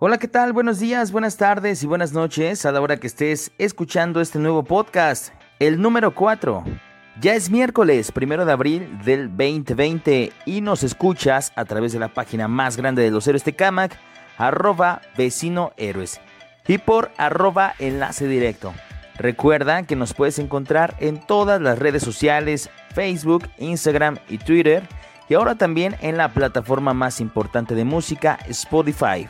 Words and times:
Hola, 0.00 0.18
¿qué 0.18 0.26
tal? 0.26 0.52
Buenos 0.52 0.80
días, 0.80 1.12
buenas 1.12 1.36
tardes 1.36 1.80
y 1.84 1.86
buenas 1.86 2.12
noches 2.12 2.66
a 2.66 2.72
la 2.72 2.80
hora 2.80 2.96
que 2.96 3.06
estés 3.06 3.52
escuchando 3.58 4.20
este 4.20 4.40
nuevo 4.40 4.64
podcast, 4.64 5.32
el 5.60 5.80
número 5.80 6.12
4. 6.12 6.64
Ya 7.20 7.34
es 7.34 7.48
miércoles, 7.48 8.10
primero 8.10 8.44
de 8.44 8.50
abril 8.50 8.98
del 9.04 9.28
2020 9.28 10.32
y 10.46 10.60
nos 10.62 10.82
escuchas 10.82 11.52
a 11.54 11.64
través 11.64 11.92
de 11.92 12.00
la 12.00 12.08
página 12.08 12.48
más 12.48 12.76
grande 12.76 13.02
de 13.02 13.12
los 13.12 13.28
héroes 13.28 13.44
de 13.44 13.54
Camac, 13.54 13.96
arroba 14.36 15.00
vecino 15.16 15.72
y 16.66 16.78
por 16.78 17.12
arroba 17.16 17.74
enlace 17.78 18.26
directo. 18.26 18.74
Recuerda 19.16 19.84
que 19.84 19.94
nos 19.94 20.12
puedes 20.12 20.40
encontrar 20.40 20.96
en 20.98 21.24
todas 21.24 21.60
las 21.60 21.78
redes 21.78 22.02
sociales, 22.02 22.68
Facebook, 22.92 23.48
Instagram 23.58 24.18
y 24.28 24.38
Twitter, 24.38 24.88
y 25.28 25.34
ahora 25.34 25.54
también 25.54 25.94
en 26.00 26.16
la 26.16 26.34
plataforma 26.34 26.94
más 26.94 27.20
importante 27.20 27.76
de 27.76 27.84
música, 27.84 28.40
Spotify. 28.48 29.28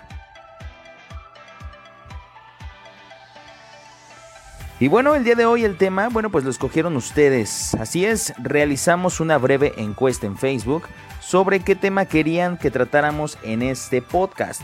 Y 4.84 4.88
bueno, 4.88 5.15
el 5.15 5.24
día 5.24 5.34
de 5.34 5.47
hoy 5.47 5.65
el 5.65 5.79
tema, 5.79 6.11
bueno, 6.11 6.29
pues 6.29 6.45
lo 6.45 6.51
escogieron 6.51 6.95
ustedes. 6.95 7.73
Así 7.77 8.05
es, 8.05 8.34
realizamos 8.37 9.19
una 9.19 9.38
breve 9.38 9.73
encuesta 9.79 10.27
en 10.27 10.37
Facebook 10.37 10.83
sobre 11.20 11.61
qué 11.61 11.75
tema 11.75 12.05
querían 12.05 12.59
que 12.59 12.70
tratáramos 12.70 13.39
en 13.45 13.62
este 13.62 14.02
podcast. 14.02 14.61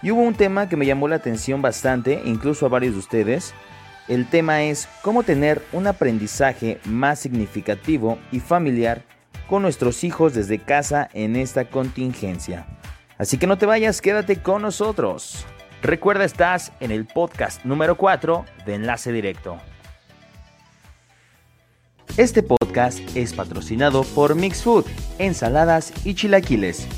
Y 0.00 0.12
hubo 0.12 0.20
un 0.20 0.34
tema 0.34 0.68
que 0.68 0.76
me 0.76 0.86
llamó 0.86 1.08
la 1.08 1.16
atención 1.16 1.60
bastante, 1.60 2.22
incluso 2.24 2.66
a 2.66 2.68
varios 2.68 2.92
de 2.92 3.00
ustedes. 3.00 3.52
El 4.06 4.26
tema 4.28 4.62
es 4.62 4.88
cómo 5.02 5.24
tener 5.24 5.60
un 5.72 5.88
aprendizaje 5.88 6.78
más 6.84 7.18
significativo 7.18 8.20
y 8.30 8.38
familiar 8.38 9.02
con 9.48 9.62
nuestros 9.62 10.04
hijos 10.04 10.34
desde 10.34 10.60
casa 10.60 11.08
en 11.14 11.34
esta 11.34 11.68
contingencia. 11.68 12.64
Así 13.18 13.38
que 13.38 13.48
no 13.48 13.58
te 13.58 13.66
vayas, 13.66 14.00
quédate 14.00 14.40
con 14.40 14.62
nosotros. 14.62 15.44
Recuerda, 15.82 16.24
estás 16.24 16.72
en 16.80 16.90
el 16.90 17.06
podcast 17.06 17.64
número 17.64 17.96
4 17.96 18.44
de 18.66 18.74
Enlace 18.74 19.12
Directo. 19.12 19.58
Este 22.16 22.42
podcast 22.42 22.98
es 23.14 23.32
patrocinado 23.32 24.02
por 24.02 24.34
Mix 24.34 24.64
Food, 24.64 24.86
ensaladas 25.20 25.92
y 26.04 26.14
chilaquiles. 26.14 26.88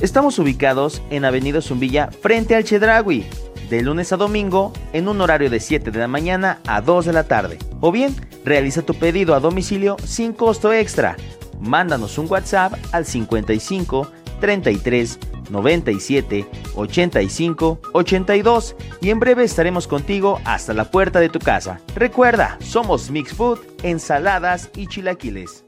Estamos 0.00 0.38
ubicados 0.38 1.02
en 1.10 1.24
Avenida 1.24 1.60
Zumbilla 1.60 2.10
frente 2.12 2.54
al 2.54 2.62
Chedragui, 2.62 3.26
de 3.70 3.82
lunes 3.82 4.12
a 4.12 4.16
domingo 4.16 4.72
en 4.92 5.08
un 5.08 5.20
horario 5.20 5.50
de 5.50 5.58
7 5.58 5.90
de 5.90 5.98
la 5.98 6.06
mañana 6.06 6.60
a 6.68 6.80
2 6.80 7.06
de 7.06 7.12
la 7.12 7.24
tarde. 7.24 7.58
O 7.80 7.90
bien, 7.90 8.14
realiza 8.44 8.82
tu 8.82 8.94
pedido 8.94 9.34
a 9.34 9.40
domicilio 9.40 9.96
sin 10.04 10.32
costo 10.32 10.72
extra. 10.72 11.16
Mándanos 11.58 12.18
un 12.18 12.30
WhatsApp 12.30 12.74
al 12.92 13.04
55 13.04 14.12
33 14.40 15.18
97 15.50 16.46
85 16.74 17.80
82 17.92 18.76
y 19.00 19.10
en 19.10 19.20
breve 19.20 19.44
estaremos 19.44 19.86
contigo 19.86 20.40
hasta 20.44 20.74
la 20.74 20.90
puerta 20.90 21.20
de 21.20 21.28
tu 21.28 21.38
casa. 21.38 21.80
Recuerda, 21.94 22.56
somos 22.60 23.10
Mix 23.10 23.34
Food, 23.34 23.60
ensaladas 23.82 24.70
y 24.74 24.86
chilaquiles. 24.86 25.64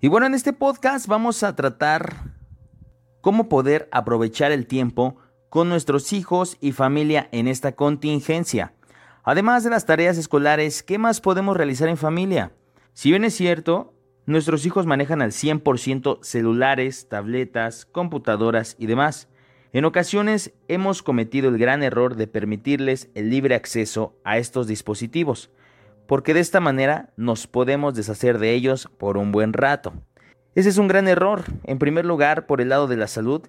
Y 0.00 0.08
bueno, 0.08 0.26
en 0.26 0.34
este 0.34 0.52
podcast 0.52 1.06
vamos 1.06 1.42
a 1.42 1.54
tratar 1.54 2.32
cómo 3.20 3.48
poder 3.48 3.88
aprovechar 3.92 4.50
el 4.50 4.66
tiempo 4.66 5.16
con 5.50 5.68
nuestros 5.68 6.12
hijos 6.12 6.56
y 6.60 6.72
familia 6.72 7.28
en 7.32 7.48
esta 7.48 7.72
contingencia. 7.72 8.72
Además 9.22 9.62
de 9.62 9.70
las 9.70 9.84
tareas 9.84 10.16
escolares, 10.16 10.82
¿qué 10.82 10.96
más 10.96 11.20
podemos 11.20 11.56
realizar 11.56 11.88
en 11.88 11.98
familia? 11.98 12.52
Si 12.94 13.10
bien 13.10 13.24
es 13.24 13.34
cierto, 13.34 13.92
Nuestros 14.30 14.64
hijos 14.64 14.86
manejan 14.86 15.22
al 15.22 15.32
100% 15.32 16.20
celulares, 16.22 17.08
tabletas, 17.08 17.84
computadoras 17.84 18.76
y 18.78 18.86
demás. 18.86 19.28
En 19.72 19.84
ocasiones 19.84 20.52
hemos 20.68 21.02
cometido 21.02 21.48
el 21.48 21.58
gran 21.58 21.82
error 21.82 22.14
de 22.14 22.28
permitirles 22.28 23.10
el 23.16 23.28
libre 23.28 23.56
acceso 23.56 24.14
a 24.22 24.38
estos 24.38 24.68
dispositivos, 24.68 25.50
porque 26.06 26.32
de 26.32 26.38
esta 26.38 26.60
manera 26.60 27.12
nos 27.16 27.48
podemos 27.48 27.96
deshacer 27.96 28.38
de 28.38 28.54
ellos 28.54 28.88
por 28.98 29.16
un 29.16 29.32
buen 29.32 29.52
rato. 29.52 29.94
Ese 30.54 30.68
es 30.68 30.78
un 30.78 30.86
gran 30.86 31.08
error, 31.08 31.42
en 31.64 31.80
primer 31.80 32.04
lugar 32.04 32.46
por 32.46 32.60
el 32.60 32.68
lado 32.68 32.86
de 32.86 32.98
la 32.98 33.08
salud, 33.08 33.48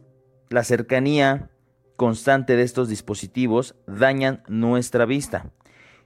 la 0.49 0.63
cercanía 0.63 1.51
constante 1.95 2.55
de 2.55 2.63
estos 2.63 2.89
dispositivos 2.89 3.75
dañan 3.85 4.41
nuestra 4.47 5.05
vista. 5.05 5.45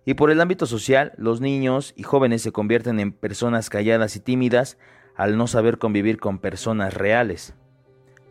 Y 0.06 0.14
por 0.14 0.30
el 0.30 0.40
ámbito 0.40 0.68
social, 0.68 1.14
los 1.18 1.42
niños 1.42 1.94
y 1.98 2.04
jóvenes 2.04 2.44
se 2.44 2.52
convierten 2.52 3.00
en 3.00 3.12
personas 3.12 3.70
calladas 3.70 4.16
y 4.16 4.20
tímidas 4.20 4.78
al 5.16 5.38
no 5.38 5.48
saber 5.48 5.80
convivir 5.80 6.20
con 6.20 6.38
personas 6.38 6.94
reales. 6.94 7.56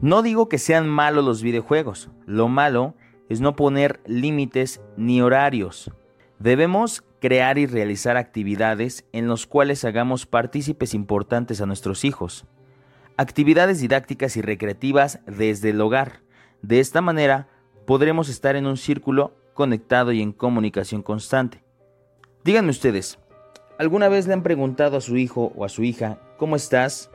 No 0.00 0.22
digo 0.22 0.48
que 0.48 0.58
sean 0.58 0.88
malos 0.88 1.24
los 1.24 1.42
videojuegos, 1.42 2.10
lo 2.26 2.48
malo 2.48 2.94
es 3.28 3.40
no 3.40 3.56
poner 3.56 4.00
límites 4.06 4.80
ni 4.96 5.20
horarios. 5.20 5.90
Debemos 6.38 7.04
crear 7.20 7.58
y 7.58 7.66
realizar 7.66 8.16
actividades 8.16 9.06
en 9.12 9.28
las 9.28 9.46
cuales 9.46 9.84
hagamos 9.84 10.26
partícipes 10.26 10.94
importantes 10.94 11.60
a 11.60 11.66
nuestros 11.66 12.04
hijos. 12.04 12.44
Actividades 13.16 13.80
didácticas 13.80 14.36
y 14.36 14.42
recreativas 14.42 15.20
desde 15.26 15.70
el 15.70 15.80
hogar. 15.80 16.20
De 16.62 16.80
esta 16.80 17.00
manera 17.00 17.48
podremos 17.86 18.28
estar 18.28 18.56
en 18.56 18.66
un 18.66 18.76
círculo 18.76 19.36
conectado 19.54 20.12
y 20.12 20.20
en 20.20 20.32
comunicación 20.32 21.02
constante. 21.02 21.63
Díganme 22.44 22.72
ustedes, 22.72 23.18
¿alguna 23.78 24.10
vez 24.10 24.26
le 24.26 24.34
han 24.34 24.42
preguntado 24.42 24.98
a 24.98 25.00
su 25.00 25.16
hijo 25.16 25.54
o 25.56 25.64
a 25.64 25.70
su 25.70 25.82
hija, 25.82 26.18
¿cómo 26.36 26.56
estás? 26.56 27.10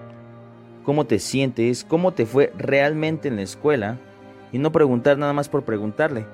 ¿Cómo 0.83 1.05
te 1.05 1.19
sientes? 1.19 1.83
¿Cómo 1.83 2.13
te 2.13 2.25
fue 2.25 2.51
realmente 2.57 3.27
en 3.27 3.35
la 3.35 3.43
escuela? 3.43 3.99
Y 4.51 4.57
no 4.57 4.71
preguntar 4.71 5.19
nada 5.19 5.33
más 5.33 5.47
por 5.47 5.65
preguntarle. 5.65 6.25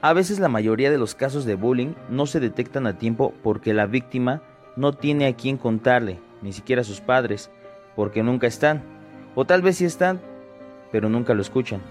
A 0.00 0.12
veces 0.12 0.38
la 0.38 0.48
mayoría 0.48 0.92
de 0.92 0.98
los 0.98 1.16
casos 1.16 1.44
de 1.44 1.56
bullying 1.56 1.94
no 2.08 2.26
se 2.26 2.38
detectan 2.38 2.86
a 2.86 2.98
tiempo 2.98 3.34
porque 3.42 3.74
la 3.74 3.86
víctima 3.86 4.42
no 4.76 4.92
tiene 4.92 5.26
a 5.26 5.34
quién 5.34 5.56
contarle, 5.56 6.20
ni 6.40 6.52
siquiera 6.52 6.82
a 6.82 6.84
sus 6.84 7.00
padres, 7.00 7.50
porque 7.96 8.22
nunca 8.22 8.46
están. 8.46 8.84
O 9.34 9.44
tal 9.44 9.60
vez 9.60 9.78
sí 9.78 9.86
están, 9.86 10.20
pero 10.92 11.08
nunca 11.08 11.34
lo 11.34 11.42
escuchan. 11.42 11.82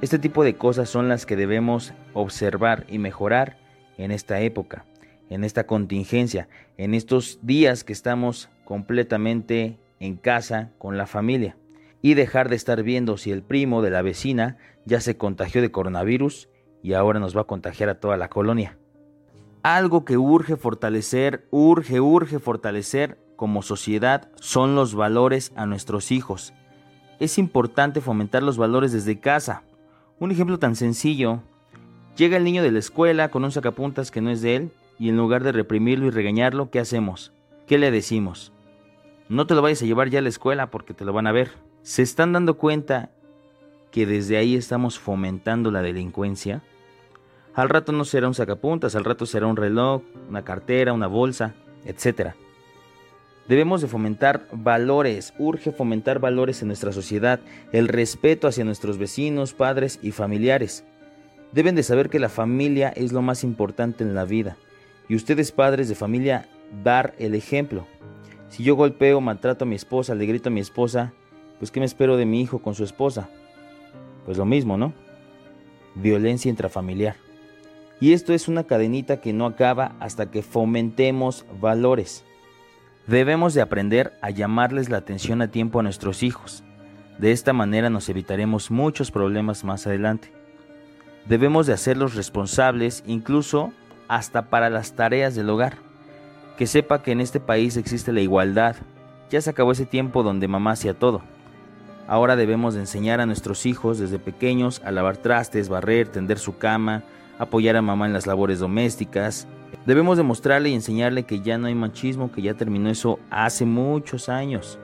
Este 0.00 0.18
tipo 0.18 0.42
de 0.42 0.56
cosas 0.56 0.88
son 0.88 1.08
las 1.08 1.26
que 1.26 1.36
debemos 1.36 1.92
observar 2.12 2.86
y 2.88 2.98
mejorar 2.98 3.56
en 3.98 4.10
esta 4.10 4.40
época 4.40 4.84
en 5.30 5.44
esta 5.44 5.66
contingencia, 5.66 6.48
en 6.76 6.94
estos 6.94 7.38
días 7.42 7.84
que 7.84 7.92
estamos 7.92 8.48
completamente 8.64 9.78
en 10.00 10.16
casa 10.16 10.72
con 10.78 10.96
la 10.96 11.06
familia 11.06 11.56
y 12.02 12.14
dejar 12.14 12.48
de 12.48 12.56
estar 12.56 12.82
viendo 12.82 13.16
si 13.16 13.30
el 13.30 13.42
primo 13.42 13.80
de 13.80 13.90
la 13.90 14.02
vecina 14.02 14.58
ya 14.84 15.00
se 15.00 15.16
contagió 15.16 15.62
de 15.62 15.70
coronavirus 15.70 16.48
y 16.82 16.94
ahora 16.94 17.20
nos 17.20 17.36
va 17.36 17.42
a 17.42 17.46
contagiar 17.46 17.88
a 17.88 18.00
toda 18.00 18.16
la 18.16 18.28
colonia. 18.28 18.76
Algo 19.62 20.04
que 20.04 20.18
urge 20.18 20.56
fortalecer, 20.56 21.46
urge, 21.50 22.00
urge 22.00 22.40
fortalecer 22.40 23.18
como 23.36 23.62
sociedad 23.62 24.28
son 24.34 24.74
los 24.74 24.96
valores 24.96 25.52
a 25.54 25.66
nuestros 25.66 26.10
hijos. 26.10 26.52
Es 27.20 27.38
importante 27.38 28.00
fomentar 28.00 28.42
los 28.42 28.58
valores 28.58 28.92
desde 28.92 29.20
casa. 29.20 29.62
Un 30.18 30.32
ejemplo 30.32 30.58
tan 30.58 30.74
sencillo. 30.74 31.42
Llega 32.16 32.36
el 32.36 32.44
niño 32.44 32.64
de 32.64 32.72
la 32.72 32.80
escuela 32.80 33.30
con 33.30 33.44
un 33.44 33.52
sacapuntas 33.52 34.10
que 34.10 34.20
no 34.20 34.30
es 34.30 34.42
de 34.42 34.56
él 34.56 34.72
y 35.02 35.08
en 35.08 35.16
lugar 35.16 35.42
de 35.42 35.50
reprimirlo 35.50 36.06
y 36.06 36.10
regañarlo, 36.10 36.70
¿qué 36.70 36.78
hacemos? 36.78 37.32
¿Qué 37.66 37.76
le 37.76 37.90
decimos? 37.90 38.52
No 39.28 39.48
te 39.48 39.56
lo 39.56 39.60
vayas 39.60 39.82
a 39.82 39.84
llevar 39.84 40.10
ya 40.10 40.20
a 40.20 40.22
la 40.22 40.28
escuela 40.28 40.70
porque 40.70 40.94
te 40.94 41.04
lo 41.04 41.12
van 41.12 41.26
a 41.26 41.32
ver. 41.32 41.50
¿Se 41.82 42.02
están 42.02 42.32
dando 42.32 42.56
cuenta 42.56 43.10
que 43.90 44.06
desde 44.06 44.36
ahí 44.36 44.54
estamos 44.54 45.00
fomentando 45.00 45.72
la 45.72 45.82
delincuencia? 45.82 46.62
Al 47.52 47.68
rato 47.68 47.90
no 47.90 48.04
será 48.04 48.28
un 48.28 48.34
sacapuntas, 48.34 48.94
al 48.94 49.02
rato 49.02 49.26
será 49.26 49.48
un 49.48 49.56
reloj, 49.56 50.02
una 50.28 50.44
cartera, 50.44 50.92
una 50.92 51.08
bolsa, 51.08 51.56
etc. 51.84 52.34
Debemos 53.48 53.82
de 53.82 53.88
fomentar 53.88 54.46
valores, 54.52 55.34
urge 55.36 55.72
fomentar 55.72 56.20
valores 56.20 56.62
en 56.62 56.68
nuestra 56.68 56.92
sociedad, 56.92 57.40
el 57.72 57.88
respeto 57.88 58.46
hacia 58.46 58.62
nuestros 58.62 58.98
vecinos, 58.98 59.52
padres 59.52 59.98
y 60.00 60.12
familiares. 60.12 60.84
Deben 61.50 61.74
de 61.74 61.82
saber 61.82 62.08
que 62.08 62.20
la 62.20 62.28
familia 62.28 62.90
es 62.90 63.12
lo 63.12 63.20
más 63.20 63.42
importante 63.42 64.04
en 64.04 64.14
la 64.14 64.24
vida 64.24 64.56
y 65.08 65.14
ustedes 65.14 65.52
padres 65.52 65.88
de 65.88 65.94
familia 65.94 66.48
dar 66.82 67.14
el 67.18 67.34
ejemplo. 67.34 67.86
Si 68.48 68.62
yo 68.62 68.76
golpeo, 68.76 69.20
maltrato 69.20 69.64
a 69.64 69.68
mi 69.68 69.76
esposa, 69.76 70.14
le 70.14 70.26
grito 70.26 70.48
a 70.48 70.52
mi 70.52 70.60
esposa, 70.60 71.12
pues 71.58 71.70
¿qué 71.70 71.80
me 71.80 71.86
espero 71.86 72.16
de 72.16 72.26
mi 72.26 72.40
hijo 72.40 72.60
con 72.60 72.74
su 72.74 72.84
esposa? 72.84 73.28
Pues 74.24 74.36
lo 74.36 74.44
mismo, 74.44 74.76
¿no? 74.76 74.92
Violencia 75.94 76.50
intrafamiliar. 76.50 77.16
Y 78.00 78.12
esto 78.12 78.32
es 78.32 78.48
una 78.48 78.64
cadenita 78.64 79.20
que 79.20 79.32
no 79.32 79.46
acaba 79.46 79.94
hasta 80.00 80.30
que 80.30 80.42
fomentemos 80.42 81.46
valores. 81.60 82.24
Debemos 83.06 83.54
de 83.54 83.60
aprender 83.60 84.12
a 84.22 84.30
llamarles 84.30 84.88
la 84.88 84.98
atención 84.98 85.40
a 85.40 85.50
tiempo 85.50 85.80
a 85.80 85.82
nuestros 85.82 86.22
hijos. 86.22 86.64
De 87.18 87.32
esta 87.32 87.52
manera 87.52 87.90
nos 87.90 88.08
evitaremos 88.08 88.70
muchos 88.70 89.10
problemas 89.10 89.64
más 89.64 89.86
adelante. 89.86 90.32
Debemos 91.28 91.66
de 91.66 91.74
hacerlos 91.74 92.16
responsables 92.16 93.04
incluso 93.06 93.72
hasta 94.12 94.50
para 94.50 94.68
las 94.68 94.92
tareas 94.92 95.34
del 95.34 95.48
hogar. 95.48 95.78
Que 96.58 96.66
sepa 96.66 97.02
que 97.02 97.12
en 97.12 97.22
este 97.22 97.40
país 97.40 97.78
existe 97.78 98.12
la 98.12 98.20
igualdad. 98.20 98.76
Ya 99.30 99.40
se 99.40 99.48
acabó 99.48 99.72
ese 99.72 99.86
tiempo 99.86 100.22
donde 100.22 100.48
mamá 100.48 100.72
hacía 100.72 100.92
todo. 100.92 101.22
Ahora 102.06 102.36
debemos 102.36 102.74
de 102.74 102.80
enseñar 102.80 103.22
a 103.22 103.26
nuestros 103.26 103.64
hijos 103.64 103.98
desde 103.98 104.18
pequeños 104.18 104.82
a 104.84 104.90
lavar 104.90 105.16
trastes, 105.16 105.70
barrer, 105.70 106.08
tender 106.08 106.38
su 106.38 106.58
cama, 106.58 107.04
apoyar 107.38 107.74
a 107.76 107.80
mamá 107.80 108.04
en 108.04 108.12
las 108.12 108.26
labores 108.26 108.58
domésticas. 108.58 109.46
Debemos 109.86 110.18
demostrarle 110.18 110.68
y 110.68 110.74
enseñarle 110.74 111.22
que 111.22 111.40
ya 111.40 111.56
no 111.56 111.68
hay 111.68 111.74
machismo, 111.74 112.30
que 112.30 112.42
ya 112.42 112.52
terminó 112.52 112.90
eso 112.90 113.18
hace 113.30 113.64
muchos 113.64 114.28
años. 114.28 114.78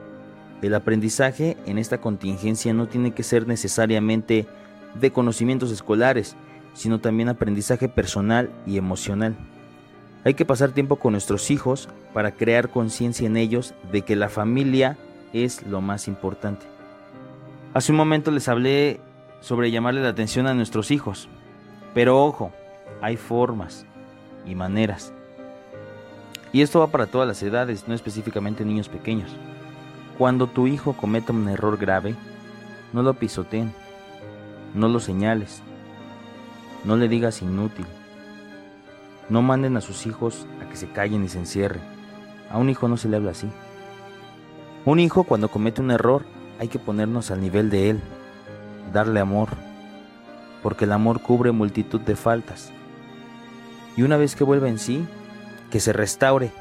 El 0.63 0.75
aprendizaje 0.75 1.59
en 1.67 1.77
esta 1.77 2.01
contingencia 2.01 2.73
no 2.73 2.89
tiene 2.89 3.11
que 3.11 3.23
ser 3.23 3.47
necesariamente 3.47 4.47
de 4.99 5.11
conocimientos 5.13 5.71
escolares, 5.71 6.35
sino 6.79 7.01
también 7.01 7.29
aprendizaje 7.29 7.89
personal 7.89 8.51
y 8.65 8.79
emocional. 8.79 9.35
Hay 10.25 10.35
que 10.35 10.45
pasar 10.45 10.71
tiempo 10.71 10.95
con 10.95 11.11
nuestros 11.11 11.51
hijos 11.51 11.89
para 12.15 12.37
crear 12.37 12.69
conciencia 12.69 13.27
en 13.27 13.37
ellos 13.37 13.75
de 13.91 14.03
que 14.03 14.15
la 14.15 14.29
familia 14.29 14.97
es 15.33 15.67
lo 15.67 15.81
más 15.81 16.07
importante. 16.07 16.67
Hace 17.75 17.91
un 17.91 17.99
momento 17.99 18.31
les 18.31 18.49
hablé 18.49 19.01
sobre 19.41 19.73
llamarle 19.73 20.03
la 20.03 20.11
atención 20.11 20.47
a 20.47 20.55
nuestros 20.55 20.93
hijos, 20.93 21.29
pero 21.95 22.25
ojo, 22.25 22.53
hay 23.03 23.17
formas 23.17 23.85
y 24.47 24.55
maneras. 24.55 25.13
Y 26.53 26.63
esto 26.63 26.79
va 26.79 26.93
para 26.93 27.07
todas 27.07 27.27
las 27.27 27.43
edades, 27.43 27.89
no 27.89 27.95
específicamente 27.95 28.65
niños 28.65 28.89
pequeños. 28.89 29.33
Cuando 30.17 30.47
tu 30.47 30.69
hijo 30.69 30.93
cometa 30.93 31.33
un 31.33 31.49
error 31.49 31.77
grave, 31.77 32.15
no 32.93 33.03
lo 33.03 33.15
pisoteen, 33.15 33.75
no 34.75 34.89
lo 34.89 35.01
señales, 35.01 35.61
no 36.85 36.97
le 36.97 37.09
digas 37.09 37.43
inútil, 37.43 37.87
no 39.29 39.43
manden 39.43 39.77
a 39.77 39.81
sus 39.81 40.07
hijos 40.07 40.47
a 40.63 40.69
que 40.69 40.77
se 40.77 40.91
callen 40.91 41.25
y 41.25 41.29
se 41.29 41.39
encierren. 41.39 41.83
A 42.51 42.59
un 42.59 42.71
hijo 42.71 42.89
no 42.89 42.97
se 42.97 43.09
le 43.09 43.17
habla 43.17 43.33
así. 43.33 43.49
Un 44.85 45.01
hijo 45.01 45.25
cuando 45.25 45.49
comete 45.49 45.83
un 45.83 45.91
error 45.91 46.25
hay 46.59 46.69
que 46.69 46.79
ponernos 46.79 47.31
al 47.31 47.41
nivel 47.41 47.69
de 47.69 47.91
él, 47.91 48.01
darle 48.93 49.21
amor, 49.21 49.51
porque 50.63 50.87
el 50.87 50.93
amor 50.93 51.21
cubre 51.21 51.53
multitud 51.53 52.01
de 52.01 52.17
faltas. 52.17 52.73
Y 53.97 54.03
una 54.03 54.17
vez 54.17 54.35
que 54.35 54.45
vuelva 54.45 54.69
en 54.69 54.79
sí, 54.79 55.05
que 55.71 55.81
se 55.81 55.93
restaure 55.93 56.53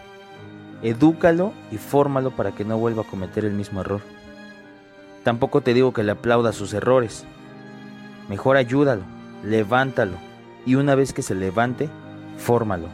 Edúcalo 0.83 1.53
y 1.71 1.77
fórmalo 1.77 2.31
para 2.31 2.51
que 2.51 2.63
no 2.63 2.77
vuelva 2.77 3.01
a 3.01 3.05
cometer 3.05 3.45
el 3.45 3.53
mismo 3.53 3.81
error. 3.81 4.01
Tampoco 5.23 5.61
te 5.61 5.73
digo 5.73 5.91
que 5.91 6.03
le 6.03 6.11
aplaudas 6.11 6.55
sus 6.55 6.73
errores. 6.73 7.25
Mejor 8.29 8.57
ayúdalo, 8.57 9.01
levántalo 9.43 10.17
y 10.65 10.75
una 10.75 10.95
vez 10.95 11.13
que 11.13 11.21
se 11.21 11.35
levante, 11.35 11.89
fórmalo. 12.37 12.89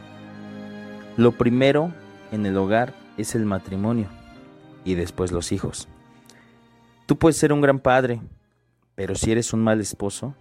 Lo 1.16 1.32
primero 1.32 1.92
en 2.32 2.46
el 2.46 2.56
hogar 2.56 2.94
es 3.16 3.34
el 3.34 3.44
matrimonio 3.44 4.08
y 4.84 4.94
después 4.94 5.32
los 5.32 5.52
hijos. 5.52 5.88
Tú 7.06 7.18
puedes 7.18 7.36
ser 7.36 7.52
un 7.52 7.60
gran 7.60 7.78
padre, 7.78 8.20
pero 8.94 9.14
si 9.14 9.32
eres 9.32 9.52
un 9.52 9.62
mal 9.62 9.80
esposo, 9.80 10.34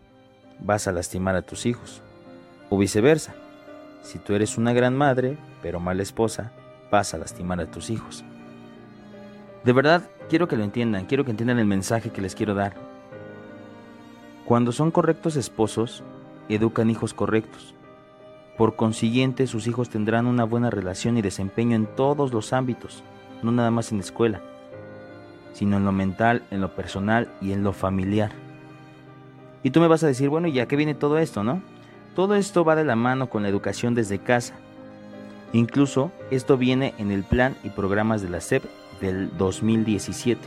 vas 0.60 0.88
a 0.88 0.92
lastimar 0.92 1.36
a 1.36 1.42
tus 1.42 1.66
hijos. 1.66 2.02
O 2.70 2.78
viceversa. 2.78 3.36
Si 4.02 4.20
tú 4.20 4.34
eres 4.34 4.58
una 4.58 4.74
gran 4.74 4.96
madre, 4.96 5.38
pero 5.62 5.80
mala 5.80 6.04
esposa, 6.04 6.52
vas 6.92 7.14
a 7.14 7.18
lastimar 7.18 7.60
a 7.60 7.70
tus 7.70 7.90
hijos. 7.90 8.24
De 9.64 9.74
verdad, 9.74 10.10
quiero 10.30 10.48
que 10.48 10.58
lo 10.58 10.64
entiendan, 10.64 11.06
quiero 11.06 11.26
que 11.26 11.32
entiendan 11.32 11.60
el 11.60 11.66
mensaje 11.66 12.10
que 12.10 12.22
les 12.22 12.36
quiero 12.36 12.54
dar. 12.54 12.76
Cuando 14.46 14.72
son 14.72 14.92
correctos 14.92 15.36
esposos, 15.36 16.04
educan 16.50 16.90
hijos 16.90 17.14
correctos. 17.14 17.74
Por 18.58 18.76
consiguiente, 18.76 19.48
sus 19.48 19.68
hijos 19.68 19.90
tendrán 19.90 20.28
una 20.28 20.44
buena 20.44 20.70
relación 20.70 21.18
y 21.18 21.22
desempeño 21.22 21.76
en 21.76 21.86
todos 21.86 22.34
los 22.34 22.54
ámbitos, 22.54 23.04
no 23.42 23.52
nada 23.52 23.72
más 23.72 23.92
en 23.92 23.98
la 24.00 24.04
escuela, 24.04 24.42
sino 25.54 25.78
en 25.78 25.86
lo 25.86 25.92
mental, 25.92 26.44
en 26.52 26.62
lo 26.62 26.76
personal 26.76 27.30
y 27.42 27.52
en 27.52 27.64
lo 27.64 27.74
familiar. 27.74 28.32
Y 29.64 29.72
tú 29.72 29.80
me 29.80 29.88
vas 29.88 30.04
a 30.04 30.08
decir, 30.08 30.30
bueno, 30.30 30.48
¿y 30.48 30.60
a 30.60 30.68
qué 30.68 30.76
viene 30.76 30.94
todo 30.94 31.18
esto, 31.18 31.44
no? 31.44 31.62
Todo 32.16 32.36
esto 32.36 32.64
va 32.64 32.76
de 32.76 32.86
la 32.86 32.96
mano 32.96 33.30
con 33.30 33.44
la 33.44 33.50
educación 33.50 33.96
desde 33.96 34.20
casa, 34.20 34.56
Incluso 35.54 36.12
esto 36.32 36.58
viene 36.58 36.96
en 36.98 37.12
el 37.12 37.24
plan 37.24 37.56
y 37.64 37.70
programas 37.70 38.24
de 38.24 38.30
la 38.30 38.42
SEP 38.42 38.64
del 39.00 39.38
2017. 39.38 40.42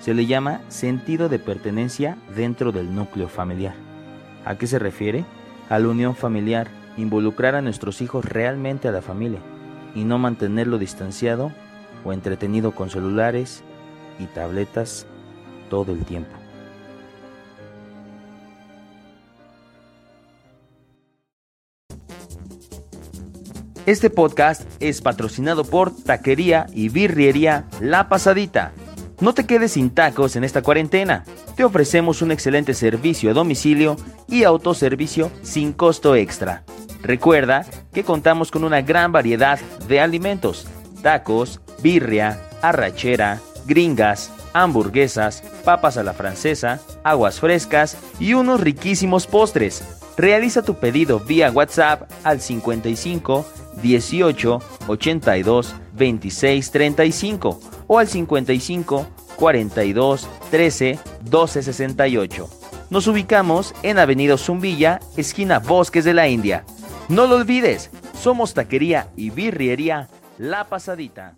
Se 0.00 0.14
le 0.14 0.26
llama 0.26 0.60
sentido 0.68 1.28
de 1.28 1.38
pertenencia 1.38 2.16
dentro 2.34 2.72
del 2.72 2.94
núcleo 2.94 3.28
familiar. 3.28 3.74
¿A 4.44 4.56
qué 4.56 4.66
se 4.66 4.78
refiere? 4.78 5.24
A 5.68 5.78
la 5.78 5.88
unión 5.88 6.14
familiar, 6.14 6.68
involucrar 6.96 7.54
a 7.54 7.62
nuestros 7.62 8.00
hijos 8.00 8.24
realmente 8.24 8.88
a 8.88 8.92
la 8.92 9.02
familia 9.02 9.40
y 9.94 10.04
no 10.04 10.18
mantenerlo 10.18 10.78
distanciado 10.78 11.52
o 12.04 12.12
entretenido 12.12 12.72
con 12.72 12.90
celulares 12.90 13.62
y 14.18 14.26
tabletas 14.26 15.06
todo 15.68 15.92
el 15.92 16.04
tiempo. 16.04 16.30
Este 23.86 24.10
podcast 24.10 24.68
es 24.80 25.00
patrocinado 25.00 25.64
por 25.64 25.96
Taquería 25.96 26.66
y 26.74 26.90
Birriería 26.90 27.66
La 27.80 28.10
Pasadita. 28.10 28.72
No 29.20 29.34
te 29.34 29.46
quedes 29.46 29.72
sin 29.72 29.90
tacos 29.90 30.36
en 30.36 30.44
esta 30.44 30.62
cuarentena. 30.62 31.24
Te 31.56 31.64
ofrecemos 31.64 32.22
un 32.22 32.30
excelente 32.30 32.72
servicio 32.72 33.30
a 33.30 33.34
domicilio 33.34 33.96
y 34.28 34.44
autoservicio 34.44 35.32
sin 35.42 35.72
costo 35.72 36.14
extra. 36.14 36.62
Recuerda 37.02 37.66
que 37.92 38.04
contamos 38.04 38.52
con 38.52 38.62
una 38.62 38.80
gran 38.80 39.10
variedad 39.10 39.58
de 39.88 40.00
alimentos: 40.00 40.68
tacos, 41.02 41.60
birria, 41.82 42.40
arrachera, 42.62 43.40
gringas, 43.66 44.30
hamburguesas, 44.52 45.42
papas 45.64 45.96
a 45.96 46.04
la 46.04 46.12
francesa, 46.12 46.80
aguas 47.02 47.40
frescas 47.40 47.96
y 48.20 48.34
unos 48.34 48.60
riquísimos 48.60 49.26
postres. 49.26 49.82
Realiza 50.16 50.62
tu 50.62 50.74
pedido 50.74 51.18
vía 51.18 51.50
WhatsApp 51.50 52.08
al 52.22 52.40
55 52.40 53.44
18 53.82 54.58
82 54.86 55.74
26 55.94 56.70
35 56.70 57.60
o 57.88 57.98
al 57.98 58.06
55 58.06 59.08
42 59.36 60.28
13 60.50 60.98
12 61.22 61.62
68. 61.62 62.48
Nos 62.90 63.06
ubicamos 63.08 63.74
en 63.82 63.98
Avenida 63.98 64.38
Zumbilla, 64.38 65.00
esquina 65.16 65.58
Bosques 65.58 66.04
de 66.04 66.14
la 66.14 66.28
India. 66.28 66.64
No 67.08 67.26
lo 67.26 67.34
olvides, 67.36 67.90
somos 68.14 68.54
taquería 68.54 69.08
y 69.16 69.30
birriería 69.30 70.08
La 70.38 70.64
Pasadita. 70.64 71.34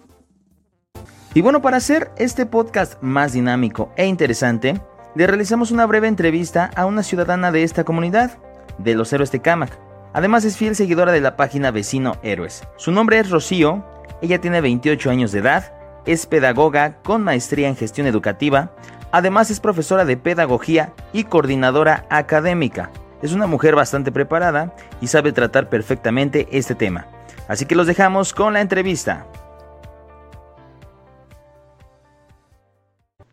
Y 1.33 1.41
bueno, 1.41 1.63
para 1.63 1.79
hacer 1.79 2.11
este 2.19 2.45
podcast 2.45 3.01
más 3.03 3.33
dinámico 3.33 3.93
e 3.97 4.07
interesante, 4.07 4.81
le 5.15 5.27
realizamos 5.27 5.71
una 5.71 5.87
breve 5.87 6.09
entrevista 6.09 6.71
a 6.77 6.87
una 6.87 7.03
ciudadana 7.03 7.51
de 7.53 7.63
esta 7.63 7.85
comunidad, 7.85 8.39
de 8.79 8.95
los 8.95 9.13
héroes 9.13 9.31
de 9.33 9.41
Camac 9.41 9.79
Además 10.13 10.45
es 10.45 10.57
fiel 10.57 10.75
seguidora 10.75 11.13
de 11.13 11.21
la 11.21 11.37
página 11.37 11.71
Vecino 11.71 12.17
Héroes. 12.23 12.65
Su 12.77 12.91
nombre 12.91 13.19
es 13.19 13.31
Rocío, 13.31 13.85
ella 14.21 14.41
tiene 14.41 14.61
28 14.61 15.09
años 15.09 15.31
de 15.31 15.39
edad, 15.39 15.73
es 16.07 16.27
pedagoga 16.27 17.01
con 17.03 17.23
maestría 17.23 17.69
en 17.69 17.77
gestión 17.77 18.07
educativa, 18.07 18.73
además 19.13 19.51
es 19.51 19.61
profesora 19.61 20.05
de 20.05 20.17
pedagogía 20.17 20.93
y 21.13 21.25
coordinadora 21.25 22.07
académica. 22.11 22.91
Es 23.23 23.33
una 23.33 23.47
mujer 23.47 23.75
bastante 23.75 24.13
preparada 24.13 24.75
y 25.01 25.07
sabe 25.09 25.33
tratar 25.33 25.69
perfectamente 25.69 26.49
este 26.51 26.75
tema. 26.75 27.07
Así 27.49 27.67
que 27.67 27.75
los 27.75 27.87
dejamos 27.87 28.33
con 28.33 28.55
la 28.55 28.61
entrevista. 28.61 29.27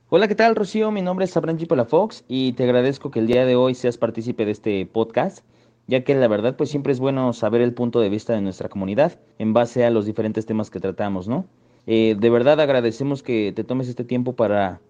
Hola, 0.09 0.27
¿qué 0.27 0.36
tal 0.36 0.55
Rocío? 0.55 0.91
Mi 0.91 1.01
nombre 1.01 1.25
es 1.25 1.31
Sabranchi 1.31 1.67
Fox 1.88 2.24
y 2.27 2.53
te 2.53 2.63
agradezco 2.63 3.12
que 3.12 3.19
el 3.19 3.27
día 3.27 3.45
de 3.45 3.55
hoy 3.55 3.75
seas 3.75 3.97
partícipe 3.97 4.45
de 4.45 4.51
este 4.51 4.86
podcast 4.86 5.43
ya 5.88 6.03
que 6.03 6.13
la 6.15 6.27
verdad 6.27 6.55
pues 6.55 6.69
siempre 6.69 6.93
es 6.93 7.00
bueno 7.00 7.33
saber 7.33 7.62
el 7.62 7.74
punto 7.74 8.00
de 8.00 8.09
vista 8.09 8.33
de 8.33 8.41
nuestra 8.41 8.69
comunidad 8.69 9.19
en 9.39 9.53
base 9.53 9.86
a 9.86 9.89
los 9.89 10.05
diferentes 10.05 10.45
temas 10.45 10.69
que 10.69 10.79
tratamos, 10.79 11.27
¿no? 11.27 11.45
Eh, 11.88 12.15
de 12.20 12.29
verdad 12.29 12.60
agradecemos 12.60 13.24
que 13.24 13.53
te 13.56 13.63
tomes 13.63 13.88
este 13.88 14.03
tiempo 14.03 14.36
para 14.36 14.82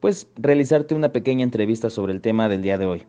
pues 0.00 0.26
realizarte 0.36 0.94
una 0.94 1.12
pequeña 1.12 1.44
entrevista 1.44 1.90
sobre 1.90 2.14
el 2.14 2.22
tema 2.22 2.48
del 2.48 2.62
día 2.62 2.78
de 2.78 2.86
hoy. 2.86 3.06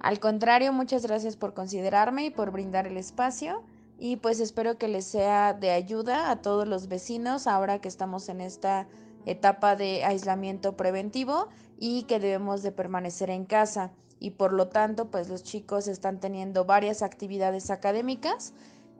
Al 0.00 0.18
contrario, 0.18 0.72
muchas 0.72 1.06
gracias 1.06 1.36
por 1.36 1.54
considerarme 1.54 2.26
y 2.26 2.30
por 2.30 2.50
brindar 2.50 2.86
el 2.86 2.96
espacio 2.96 3.62
y 3.98 4.16
pues 4.16 4.40
espero 4.40 4.76
que 4.76 4.88
les 4.88 5.04
sea 5.04 5.54
de 5.54 5.70
ayuda 5.70 6.30
a 6.30 6.42
todos 6.42 6.66
los 6.66 6.88
vecinos 6.88 7.46
ahora 7.46 7.80
que 7.80 7.88
estamos 7.88 8.28
en 8.28 8.40
esta 8.40 8.88
etapa 9.24 9.76
de 9.76 10.04
aislamiento 10.04 10.76
preventivo 10.76 11.48
y 11.78 12.02
que 12.02 12.18
debemos 12.18 12.62
de 12.62 12.72
permanecer 12.72 13.30
en 13.30 13.44
casa 13.44 13.92
y 14.18 14.30
por 14.30 14.52
lo 14.52 14.68
tanto 14.68 15.10
pues 15.10 15.28
los 15.28 15.44
chicos 15.44 15.86
están 15.86 16.18
teniendo 16.18 16.64
varias 16.64 17.02
actividades 17.02 17.70
académicas 17.70 18.52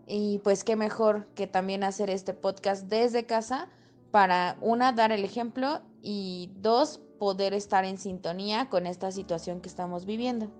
y 0.06 0.40
pues 0.44 0.64
qué 0.64 0.76
mejor 0.76 1.26
que 1.34 1.46
también 1.46 1.84
hacer 1.84 2.10
este 2.10 2.34
podcast 2.34 2.88
desde 2.88 3.24
casa 3.24 3.68
para 4.10 4.56
una 4.60 4.92
dar 4.92 5.12
el 5.12 5.24
ejemplo 5.24 5.80
y 6.02 6.50
dos 6.60 7.00
poder 7.18 7.54
estar 7.54 7.84
en 7.84 7.98
sintonía 7.98 8.68
con 8.68 8.86
esta 8.86 9.10
situación 9.10 9.60
que 9.60 9.68
estamos 9.68 10.06
viviendo. 10.06 10.50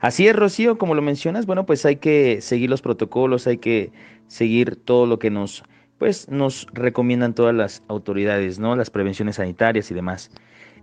Así 0.00 0.26
es, 0.26 0.34
Rocío, 0.34 0.78
como 0.78 0.94
lo 0.94 1.02
mencionas, 1.02 1.46
bueno, 1.46 1.66
pues 1.66 1.84
hay 1.84 1.96
que 1.96 2.40
seguir 2.40 2.70
los 2.70 2.80
protocolos, 2.80 3.46
hay 3.46 3.58
que 3.58 3.92
seguir 4.28 4.76
todo 4.76 5.06
lo 5.06 5.18
que 5.18 5.30
nos 5.30 5.62
pues 5.98 6.30
nos 6.30 6.66
recomiendan 6.72 7.34
todas 7.34 7.54
las 7.54 7.82
autoridades, 7.86 8.58
¿no? 8.58 8.74
Las 8.74 8.88
prevenciones 8.88 9.36
sanitarias 9.36 9.90
y 9.90 9.94
demás. 9.94 10.30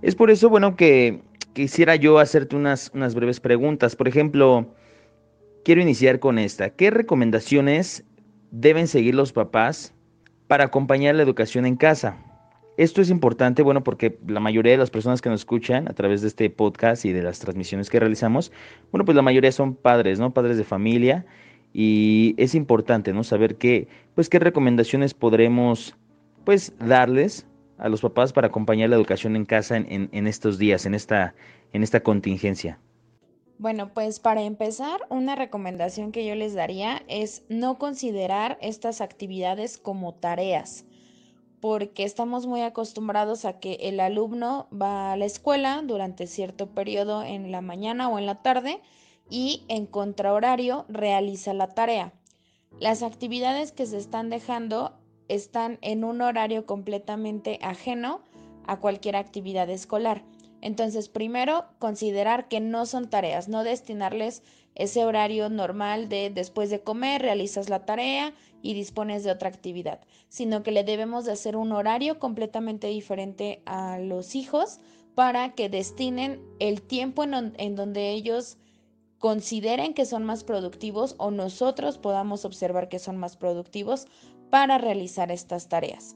Es 0.04 0.14
por 0.14 0.30
eso, 0.30 0.48
bueno, 0.48 0.76
que 0.76 1.24
quisiera 1.54 1.96
yo 1.96 2.20
hacerte 2.20 2.56
unas, 2.56 2.92
unas 2.94 3.16
breves 3.16 3.40
preguntas. 3.40 3.96
Por 3.96 4.08
ejemplo, 4.08 4.76
quiero 5.68 5.82
iniciar 5.82 6.22
con 6.22 6.40
esta. 6.40 6.70
¿Qué 6.70 6.92
recomendaciones 6.92 8.06
deben 8.52 8.88
seguir 8.88 9.16
los 9.16 9.34
papás 9.34 9.94
para 10.48 10.64
acompañar 10.64 11.16
la 11.16 11.24
educación 11.24 11.66
en 11.66 11.76
casa? 11.76 12.16
Esto 12.78 13.02
es 13.02 13.10
importante, 13.10 13.64
bueno, 13.64 13.84
porque 13.84 14.18
la 14.26 14.40
mayoría 14.40 14.72
de 14.72 14.78
las 14.78 14.92
personas 14.92 15.22
que 15.22 15.28
nos 15.28 15.42
escuchan 15.42 15.90
a 15.90 15.94
través 15.94 16.22
de 16.22 16.30
este 16.30 16.50
podcast 16.50 17.04
y 17.04 17.12
de 17.12 17.22
las 17.22 17.40
transmisiones 17.40 17.90
que 17.90 18.00
realizamos, 18.00 18.54
bueno, 18.94 19.04
pues 19.04 19.18
la 19.18 19.22
mayoría 19.22 19.52
son 19.52 19.76
padres, 19.76 20.20
¿no? 20.20 20.34
Padres 20.34 20.56
de 20.56 20.64
familia 20.64 21.26
y 21.74 22.34
es 22.38 22.56
importante, 22.56 23.12
¿no? 23.12 23.26
Saber 23.26 23.58
qué, 23.58 23.90
pues 24.16 24.30
qué 24.30 24.40
recomendaciones 24.40 25.14
podremos, 25.14 25.98
pues, 26.46 26.72
darles 26.80 27.46
a 27.78 27.90
los 27.90 28.00
papás 28.00 28.32
para 28.32 28.48
acompañar 28.48 28.90
la 28.90 28.96
educación 28.96 29.36
en 29.36 29.44
casa 29.44 29.76
en, 29.76 30.08
en 30.14 30.28
estos 30.28 30.60
días, 30.60 30.86
en 30.86 30.94
esta, 30.94 31.36
en 31.74 31.84
esta 31.84 32.00
contingencia. 32.00 32.80
Bueno, 33.60 33.94
pues 33.94 34.20
para 34.20 34.44
empezar, 34.44 35.02
una 35.10 35.36
recomendación 35.36 36.12
que 36.12 36.26
yo 36.26 36.36
les 36.36 36.54
daría 36.54 37.04
es 37.08 37.44
no 37.50 37.78
considerar 37.80 38.58
estas 38.62 39.02
actividades 39.02 39.78
como 39.78 40.14
tareas 40.14 40.86
porque 41.60 42.04
estamos 42.04 42.46
muy 42.46 42.62
acostumbrados 42.62 43.46
a 43.46 43.60
que 43.60 43.74
el 43.82 44.00
alumno 44.00 44.68
va 44.70 45.14
a 45.14 45.18
la 45.18 45.26
escuela 45.26 45.82
durante 45.84 46.28
cierto 46.28 46.68
periodo 46.68 47.24
en 47.24 47.52
la 47.52 47.62
mañana 47.62 48.10
o 48.10 48.20
en 48.20 48.26
la 48.26 48.42
tarde 48.42 48.80
y 49.30 49.64
en 49.68 49.86
contrahorario 49.86 50.86
realiza 50.88 51.54
la 51.54 51.68
tarea. 51.68 52.14
Las 52.80 53.02
actividades 53.02 53.72
que 53.72 53.86
se 53.86 53.98
están 53.98 54.30
dejando 54.30 54.94
están 55.28 55.80
en 55.82 56.04
un 56.04 56.22
horario 56.22 56.66
completamente 56.66 57.60
ajeno 57.62 58.22
a 58.68 58.80
cualquier 58.80 59.16
actividad 59.16 59.70
escolar. 59.70 60.24
Entonces, 60.62 61.10
primero, 61.10 61.66
considerar 61.80 62.48
que 62.48 62.60
no 62.60 62.86
son 62.86 63.10
tareas, 63.10 63.48
no 63.48 63.64
destinarles 63.64 64.44
ese 64.76 65.06
horario 65.06 65.50
normal 65.50 66.10
de 66.10 66.30
después 66.30 66.70
de 66.70 66.82
comer, 66.82 67.22
realizas 67.22 67.70
la 67.70 67.86
tarea 67.86 68.34
y 68.62 68.74
dispones 68.74 69.24
de 69.24 69.32
otra 69.32 69.50
actividad, 69.50 70.02
sino 70.30 70.64
que 70.64 70.72
le 70.72 70.84
debemos 70.84 71.26
de 71.26 71.32
hacer 71.32 71.56
un 71.56 71.72
horario 71.72 72.20
completamente 72.20 72.88
diferente 72.88 73.62
a 73.66 73.98
los 74.00 74.36
hijos 74.36 74.80
para 75.16 75.54
que 75.54 75.70
destinen 75.70 76.42
el 76.60 76.82
tiempo 76.82 77.24
en, 77.24 77.54
en 77.58 77.76
donde 77.76 78.12
ellos 78.12 78.58
consideren 79.18 79.94
que 79.94 80.06
son 80.06 80.24
más 80.26 80.44
productivos 80.44 81.16
o 81.18 81.32
nosotros 81.32 81.98
podamos 81.98 82.46
observar 82.46 82.88
que 82.88 83.00
son 83.00 83.18
más 83.18 83.36
productivos 83.36 84.06
para 84.52 84.78
realizar 84.78 85.32
estas 85.32 85.70
tareas. 85.70 86.16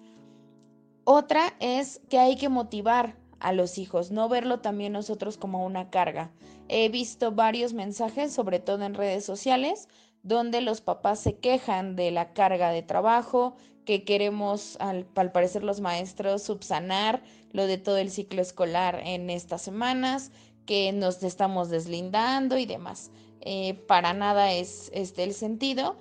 Otra 1.03 1.55
es 1.59 1.99
que 2.09 2.19
hay 2.19 2.35
que 2.35 2.49
motivar 2.49 3.15
a 3.41 3.53
los 3.53 3.77
hijos, 3.77 4.11
no 4.11 4.29
verlo 4.29 4.59
también 4.59 4.93
nosotros 4.93 5.37
como 5.37 5.65
una 5.65 5.89
carga. 5.89 6.31
He 6.67 6.89
visto 6.89 7.31
varios 7.31 7.73
mensajes, 7.73 8.31
sobre 8.31 8.59
todo 8.59 8.83
en 8.83 8.93
redes 8.93 9.25
sociales, 9.25 9.87
donde 10.23 10.61
los 10.61 10.81
papás 10.81 11.19
se 11.19 11.37
quejan 11.37 11.95
de 11.95 12.11
la 12.11 12.33
carga 12.33 12.71
de 12.71 12.83
trabajo, 12.83 13.55
que 13.85 14.03
queremos, 14.03 14.77
al, 14.79 15.05
parecer 15.05 15.63
los 15.63 15.81
maestros, 15.81 16.43
subsanar 16.43 17.23
lo 17.51 17.65
de 17.65 17.77
todo 17.77 17.97
el 17.97 18.11
ciclo 18.11 18.41
escolar 18.41 19.01
en 19.03 19.29
estas 19.29 19.61
semanas, 19.61 20.31
que 20.65 20.91
nos 20.93 21.21
estamos 21.23 21.69
deslindando 21.69 22.57
y 22.57 22.65
demás. 22.65 23.11
Eh, 23.41 23.73
para 23.87 24.13
nada 24.13 24.53
es 24.53 24.91
este 24.93 25.23
el 25.23 25.33
sentido. 25.33 25.97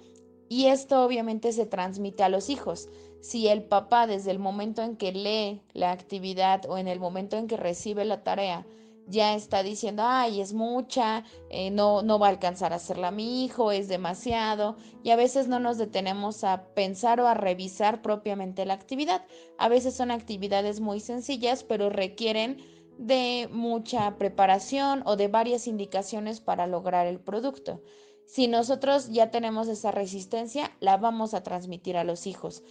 Y 0.49 0.67
esto 0.67 1.05
obviamente 1.05 1.53
se 1.53 1.65
transmite 1.65 2.23
a 2.23 2.29
los 2.29 2.51
hijos 2.51 2.89
si 3.21 3.49
el 3.49 3.63
papá 3.63 4.07
desde 4.07 4.31
el 4.31 4.39
momento 4.39 4.83
en 4.83 4.97
que 4.97 5.13
lee 5.13 5.63
la 5.73 5.93
actividad 5.93 6.65
o 6.69 6.79
en 6.79 6.89
el 6.89 7.01
momento 7.01 7.37
en 7.37 7.47
que 7.47 7.57
recibe 7.57 8.05
la 8.05 8.23
tarea 8.23 8.67
ya 9.11 9.35
está 9.35 9.65
diciendo, 9.65 10.05
ay, 10.07 10.41
es 10.41 10.53
mucha, 10.53 11.25
eh, 11.51 11.71
no, 11.71 12.01
no 12.03 12.21
va 12.21 12.29
a 12.29 12.31
alcanzar 12.31 12.73
a 12.73 12.77
hacerla 12.77 13.11
mi 13.11 13.45
hijo, 13.45 13.73
es 13.73 13.89
demasiado, 13.89 14.77
y 15.03 15.11
a 15.11 15.17
veces 15.17 15.49
no 15.49 15.59
nos 15.59 15.79
detenemos 15.79 16.45
a 16.45 16.67
pensar 16.75 17.21
o 17.21 17.27
a 17.27 17.35
revisar 17.35 18.03
propiamente 18.03 18.65
la 18.65 18.75
actividad. 18.75 19.25
A 19.59 19.69
veces 19.69 19.95
son 19.95 20.13
actividades 20.13 20.81
muy 20.81 21.01
sencillas, 21.01 21.65
pero 21.65 21.91
requieren 21.91 22.59
de 22.99 23.49
mucha 23.51 24.17
preparación 24.17 25.03
o 25.05 25.17
de 25.17 25.27
varias 25.27 25.67
indicaciones 25.67 26.41
para 26.41 26.69
lograr 26.69 27.09
el 27.09 27.19
producto. 27.19 27.83
Si 28.27 28.47
nosotros 28.47 29.09
ya 29.11 29.33
tenemos 29.33 29.67
esa 29.67 29.91
resistencia, 29.91 30.71
la 30.79 30.99
vamos 30.99 31.35
a 31.35 31.43
transmitir 31.43 31.97
a 31.97 32.05
los 32.05 32.29
hijos. 32.29 32.63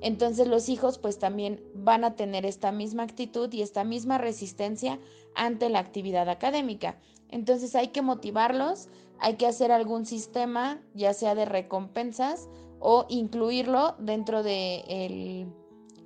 Entonces 0.00 0.46
los 0.46 0.68
hijos 0.68 0.98
pues 0.98 1.18
también 1.18 1.62
van 1.74 2.04
a 2.04 2.14
tener 2.14 2.46
esta 2.46 2.72
misma 2.72 3.02
actitud 3.02 3.52
y 3.52 3.62
esta 3.62 3.84
misma 3.84 4.18
resistencia 4.18 4.98
ante 5.34 5.68
la 5.68 5.80
actividad 5.80 6.28
académica. 6.28 6.98
Entonces 7.28 7.74
hay 7.74 7.88
que 7.88 8.02
motivarlos, 8.02 8.88
hay 9.18 9.34
que 9.34 9.46
hacer 9.46 9.72
algún 9.72 10.06
sistema, 10.06 10.80
ya 10.94 11.12
sea 11.14 11.34
de 11.34 11.44
recompensas 11.44 12.48
o 12.80 13.06
incluirlo 13.08 13.96
dentro 13.98 14.42
del 14.42 15.52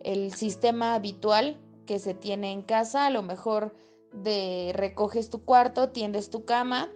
el 0.05 0.33
sistema 0.35 0.95
habitual 0.95 1.61
que 1.87 1.99
se 1.99 2.15
tiene 2.15 2.53
en 2.53 2.63
casa, 2.63 3.07
a 3.07 3.11
lo 3.11 3.23
mejor 3.23 3.75
de 4.13 4.73
recoges 4.75 5.31
tu 5.31 5.45
cuarto, 5.45 5.91
tiendes 5.91 6.29
tu 6.31 6.45
cama, 6.45 6.91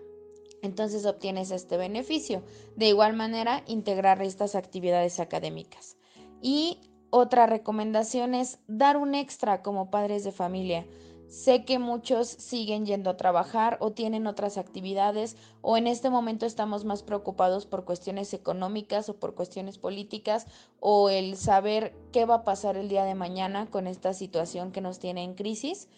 entonces 0.62 1.06
obtienes 1.06 1.50
este 1.50 1.76
beneficio. 1.76 2.42
De 2.74 2.88
igual 2.88 3.14
manera, 3.14 3.62
integrar 3.66 4.22
estas 4.22 4.54
actividades 4.54 5.20
académicas. 5.20 5.96
Y 6.42 6.80
otra 7.10 7.46
recomendación 7.46 8.34
es 8.34 8.58
dar 8.66 8.96
un 8.96 9.14
extra 9.14 9.62
como 9.62 9.90
padres 9.90 10.24
de 10.24 10.32
familia. 10.32 10.86
Sé 11.28 11.64
que 11.64 11.80
muchos 11.80 12.28
siguen 12.28 12.86
yendo 12.86 13.10
a 13.10 13.16
trabajar 13.16 13.78
o 13.80 13.92
tienen 13.92 14.28
otras 14.28 14.58
actividades 14.58 15.36
o 15.60 15.76
en 15.76 15.88
este 15.88 16.08
momento 16.08 16.46
estamos 16.46 16.84
más 16.84 17.02
preocupados 17.02 17.66
por 17.66 17.84
cuestiones 17.84 18.32
económicas 18.32 19.08
o 19.08 19.16
por 19.18 19.34
cuestiones 19.34 19.76
políticas 19.76 20.46
o 20.78 21.10
el 21.10 21.36
saber 21.36 21.96
qué 22.12 22.26
va 22.26 22.36
a 22.36 22.44
pasar 22.44 22.76
el 22.76 22.88
día 22.88 23.04
de 23.04 23.16
mañana 23.16 23.66
con 23.66 23.88
esta 23.88 24.14
situación 24.14 24.70
que 24.70 24.80
nos 24.80 25.00
tiene 25.00 25.24
en 25.24 25.34
crisis, 25.34 25.88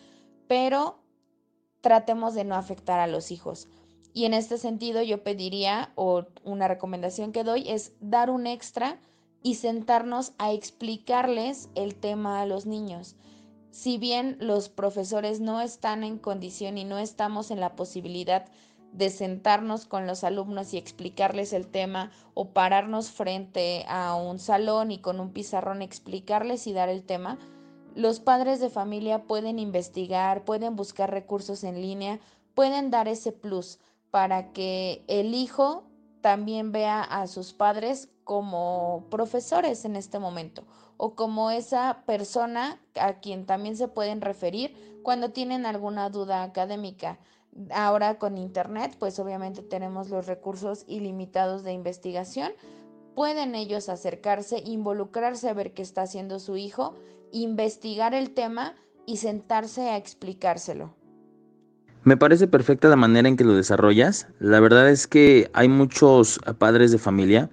pero 0.46 0.98
tratemos 1.82 2.34
de 2.34 2.44
no 2.44 2.54
afectar 2.54 2.98
a 2.98 3.06
los 3.06 3.30
hijos. 3.30 3.68
Y 4.14 4.24
en 4.24 4.32
este 4.32 4.56
sentido 4.56 5.02
yo 5.02 5.22
pediría 5.22 5.92
o 5.94 6.24
una 6.42 6.68
recomendación 6.68 7.32
que 7.32 7.44
doy 7.44 7.68
es 7.68 7.92
dar 8.00 8.30
un 8.30 8.46
extra 8.46 8.98
y 9.42 9.54
sentarnos 9.56 10.32
a 10.38 10.52
explicarles 10.52 11.68
el 11.74 11.94
tema 11.94 12.40
a 12.40 12.46
los 12.46 12.66
niños. 12.66 13.16
Si 13.70 13.98
bien 13.98 14.36
los 14.40 14.68
profesores 14.68 15.40
no 15.40 15.60
están 15.60 16.04
en 16.04 16.18
condición 16.18 16.78
y 16.78 16.84
no 16.84 16.98
estamos 16.98 17.50
en 17.50 17.60
la 17.60 17.76
posibilidad 17.76 18.46
de 18.92 19.10
sentarnos 19.10 19.84
con 19.84 20.06
los 20.06 20.24
alumnos 20.24 20.72
y 20.72 20.78
explicarles 20.78 21.52
el 21.52 21.66
tema 21.66 22.10
o 22.34 22.50
pararnos 22.50 23.10
frente 23.10 23.84
a 23.88 24.14
un 24.14 24.38
salón 24.38 24.90
y 24.90 24.98
con 24.98 25.20
un 25.20 25.32
pizarrón 25.32 25.82
explicarles 25.82 26.66
y 26.66 26.72
dar 26.72 26.88
el 26.88 27.04
tema, 27.04 27.38
los 27.94 28.20
padres 28.20 28.60
de 28.60 28.70
familia 28.70 29.24
pueden 29.24 29.58
investigar, 29.58 30.44
pueden 30.44 30.76
buscar 30.76 31.10
recursos 31.10 31.64
en 31.64 31.82
línea, 31.82 32.20
pueden 32.54 32.90
dar 32.90 33.08
ese 33.08 33.32
plus 33.32 33.78
para 34.10 34.52
que 34.52 35.04
el 35.08 35.34
hijo 35.34 35.87
también 36.28 36.72
vea 36.72 37.00
a 37.00 37.26
sus 37.26 37.54
padres 37.54 38.10
como 38.22 39.06
profesores 39.08 39.86
en 39.86 39.96
este 39.96 40.18
momento 40.18 40.62
o 40.98 41.14
como 41.14 41.50
esa 41.50 42.02
persona 42.04 42.78
a 43.00 43.14
quien 43.14 43.46
también 43.46 43.78
se 43.78 43.88
pueden 43.88 44.20
referir 44.20 45.00
cuando 45.02 45.30
tienen 45.30 45.64
alguna 45.64 46.10
duda 46.10 46.42
académica. 46.42 47.18
Ahora 47.70 48.18
con 48.18 48.36
Internet, 48.36 48.94
pues 48.98 49.18
obviamente 49.18 49.62
tenemos 49.62 50.10
los 50.10 50.26
recursos 50.26 50.84
ilimitados 50.86 51.62
de 51.62 51.72
investigación. 51.72 52.52
Pueden 53.14 53.54
ellos 53.54 53.88
acercarse, 53.88 54.58
involucrarse 54.58 55.48
a 55.48 55.54
ver 55.54 55.72
qué 55.72 55.80
está 55.80 56.02
haciendo 56.02 56.40
su 56.40 56.58
hijo, 56.58 56.94
investigar 57.32 58.12
el 58.12 58.34
tema 58.34 58.74
y 59.06 59.16
sentarse 59.16 59.88
a 59.88 59.96
explicárselo. 59.96 60.97
Me 62.04 62.16
parece 62.16 62.46
perfecta 62.46 62.88
la 62.88 62.96
manera 62.96 63.28
en 63.28 63.36
que 63.36 63.44
lo 63.44 63.54
desarrollas. 63.54 64.28
La 64.38 64.60
verdad 64.60 64.88
es 64.88 65.06
que 65.06 65.50
hay 65.52 65.68
muchos 65.68 66.40
padres 66.58 66.90
de 66.92 66.98
familia 66.98 67.50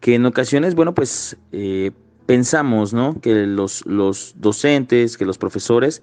que 0.00 0.14
en 0.14 0.26
ocasiones, 0.26 0.74
bueno, 0.74 0.94
pues 0.94 1.36
eh, 1.52 1.90
pensamos, 2.26 2.92
¿no? 2.92 3.20
Que 3.20 3.46
los, 3.46 3.84
los 3.86 4.34
docentes, 4.38 5.16
que 5.16 5.24
los 5.24 5.38
profesores 5.38 6.02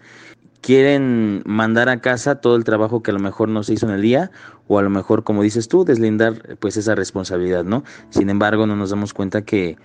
quieren 0.61 1.41
mandar 1.45 1.89
a 1.89 2.01
casa 2.01 2.35
todo 2.35 2.55
el 2.55 2.63
trabajo 2.63 3.01
que 3.01 3.11
a 3.11 3.13
lo 3.13 3.19
mejor 3.19 3.49
no 3.49 3.63
se 3.63 3.73
hizo 3.73 3.87
en 3.87 3.93
el 3.93 4.01
día 4.01 4.31
o 4.67 4.77
a 4.77 4.83
lo 4.83 4.89
mejor, 4.89 5.23
como 5.23 5.41
dices 5.43 5.67
tú, 5.67 5.83
deslindar 5.83 6.57
pues 6.59 6.77
esa 6.77 6.95
responsabilidad, 6.95 7.63
¿no? 7.63 7.83
Sin 8.09 8.29
embargo, 8.29 8.67
no 8.67 8.75
nos 8.75 8.91
damos 8.91 9.13
cuenta 9.13 9.41
que 9.41 9.77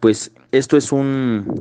pues 0.00 0.32
esto 0.52 0.76
es 0.76 0.92
un 0.92 1.60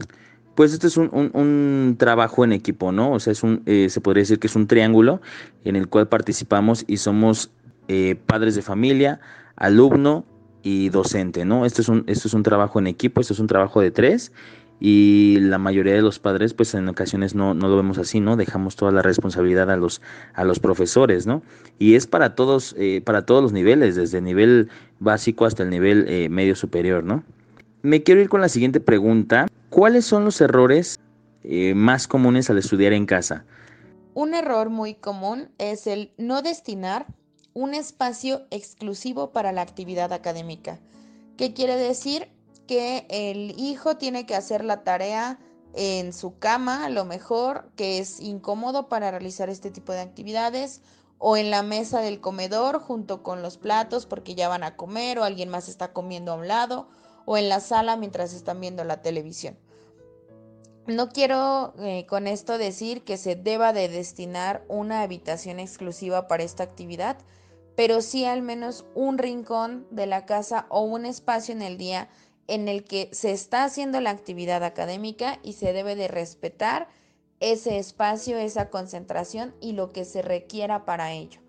pues 0.55 0.74
esto 0.74 0.88
es 0.88 0.97
un, 0.97 1.09
un, 1.12 1.95
trabajo 2.00 2.43
en 2.43 2.53
equipo, 2.53 2.91
¿no? 2.91 3.12
O 3.12 3.19
sea, 3.19 3.31
es 3.31 3.43
un, 3.43 3.62
eh, 3.65 3.89
se 3.89 4.01
podría 4.01 4.21
decir 4.21 4.39
que 4.39 4.47
es 4.47 4.55
un 4.55 4.67
triángulo 4.67 5.21
en 5.63 5.75
el 5.75 5.88
cual 5.88 6.07
participamos 6.07 6.85
y 6.88 6.97
somos 6.97 7.51
eh, 7.88 8.15
padres 8.25 8.55
de 8.55 8.62
familia, 8.62 9.19
alumno 9.55 10.25
y 10.63 10.89
docente, 10.89 11.45
¿no? 11.45 11.65
Esto 11.65 11.81
es, 11.81 11.89
un, 11.89 12.03
esto 12.07 12.27
es 12.27 12.33
un 12.33 12.43
trabajo 12.43 12.79
en 12.79 12.88
equipo, 12.88 13.21
esto 13.21 13.33
es 13.33 13.39
un 13.39 13.47
trabajo 13.47 13.81
de 13.81 13.91
tres 13.91 14.31
y 14.79 15.38
la 15.39 15.57
mayoría 15.57 15.93
de 15.93 16.01
los 16.01 16.19
padres 16.19 16.53
pues 16.53 16.74
en 16.74 16.88
ocasiones 16.89 17.33
no, 17.33 17.53
no, 17.53 17.69
lo 17.69 17.75
vemos 17.77 17.97
así, 17.97 18.19
¿no? 18.19 18.35
Dejamos 18.35 18.75
toda 18.75 18.91
la 18.91 19.01
responsabilidad 19.01 19.69
a 19.71 19.77
los, 19.77 20.01
a 20.33 20.43
los 20.43 20.59
profesores, 20.59 21.27
¿no? 21.27 21.43
Y 21.79 21.95
es 21.95 22.07
para 22.07 22.35
todos, 22.35 22.75
eh, 22.77 23.01
para 23.05 23.25
todos 23.25 23.41
los 23.41 23.53
niveles, 23.53 23.95
desde 23.95 24.17
el 24.17 24.24
nivel 24.24 24.69
básico 25.00 25.45
hasta 25.45 25.63
el 25.63 25.69
nivel 25.69 26.05
eh, 26.07 26.29
medio 26.29 26.55
superior, 26.55 27.03
¿no? 27.03 27.24
Me 27.83 28.03
quiero 28.03 28.21
ir 28.21 28.29
con 28.29 28.41
la 28.41 28.50
siguiente 28.50 28.79
pregunta. 28.79 29.47
¿Cuáles 29.75 30.05
son 30.05 30.24
los 30.24 30.39
errores 30.39 31.01
eh, 31.44 31.74
más 31.75 32.08
comunes 32.08 32.50
al 32.50 32.58
estudiar 32.58 32.94
en 32.94 33.05
casa? 33.05 33.44
Un 34.13 34.34
error 34.34 34.70
muy 34.70 34.94
común 34.96 35.50
es 35.58 35.86
el 35.86 36.13
no 36.17 36.41
destinar 36.41 37.08
un 37.53 37.74
espacio 37.74 38.44
exclusivo 38.51 39.34
para 39.34 39.51
la 39.51 39.60
actividad 39.60 40.13
académica. 40.13 40.79
¿Qué 41.36 41.53
quiere 41.53 41.75
decir? 41.75 42.29
que 42.67 43.05
el 43.10 43.53
hijo 43.60 43.98
tiene 43.98 44.25
que 44.25 44.34
hacer 44.34 44.63
la 44.63 44.84
tarea 44.84 45.39
en 45.74 46.13
su 46.13 46.39
cama, 46.39 46.86
a 46.86 46.89
lo 46.89 47.03
mejor, 47.03 47.70
que 47.75 48.00
es 48.00 48.22
incómodo 48.22 48.88
para 48.88 49.12
realizar 49.12 49.50
este 49.50 49.72
tipo 49.72 49.91
de 49.91 50.00
actividades, 50.00 50.82
o 51.20 51.38
en 51.38 51.51
la 51.51 51.63
mesa 51.63 52.00
del 52.00 52.22
comedor 52.22 52.79
junto 52.79 53.24
con 53.24 53.41
los 53.41 53.58
platos 53.58 54.05
porque 54.05 54.36
ya 54.36 54.50
van 54.50 54.63
a 54.63 54.77
comer 54.77 55.20
o 55.20 55.24
alguien 55.24 55.50
más 55.50 55.67
está 55.67 55.94
comiendo 55.94 56.32
a 56.32 56.36
un 56.36 56.48
lado, 56.48 56.88
o 57.25 57.38
en 57.38 57.50
la 57.50 57.60
sala 57.60 57.98
mientras 57.98 58.34
están 58.34 58.62
viendo 58.62 58.84
la 58.84 59.01
televisión. 59.01 59.58
No 60.88 61.10
quiero 61.10 61.74
eh, 61.80 62.06
con 62.06 62.27
esto 62.27 62.60
decir 62.60 63.04
que 63.04 63.18
se 63.18 63.36
deba 63.36 63.74
de 63.74 63.89
destinar 63.89 64.63
una 64.68 65.01
habitación 65.01 65.60
exclusiva 65.60 66.27
para 66.27 66.44
esta 66.44 66.62
actividad, 66.63 67.18
pero 67.75 68.01
sí 68.01 68.25
al 68.25 68.44
menos 68.44 68.86
un 68.94 69.18
rincón 69.18 69.88
de 69.89 70.06
la 70.06 70.27
casa 70.27 70.68
o 70.70 70.82
un 70.82 71.06
espacio 71.06 71.56
en 71.56 71.63
el 71.63 71.80
día 71.80 72.08
en 72.48 72.68
el 72.68 72.84
que 72.84 73.10
se 73.13 73.32
está 73.32 73.63
haciendo 73.63 74.00
la 74.00 74.12
actividad 74.12 74.63
académica 74.63 75.39
y 75.42 75.54
se 75.54 75.74
debe 75.74 75.96
de 75.96 76.08
respetar 76.08 76.88
ese 77.39 77.80
espacio, 77.80 78.38
esa 78.38 78.70
concentración 78.70 79.56
y 79.60 79.74
lo 79.74 79.92
que 79.92 80.06
se 80.06 80.22
requiera 80.22 80.86
para 80.86 81.13
ello. 81.13 81.42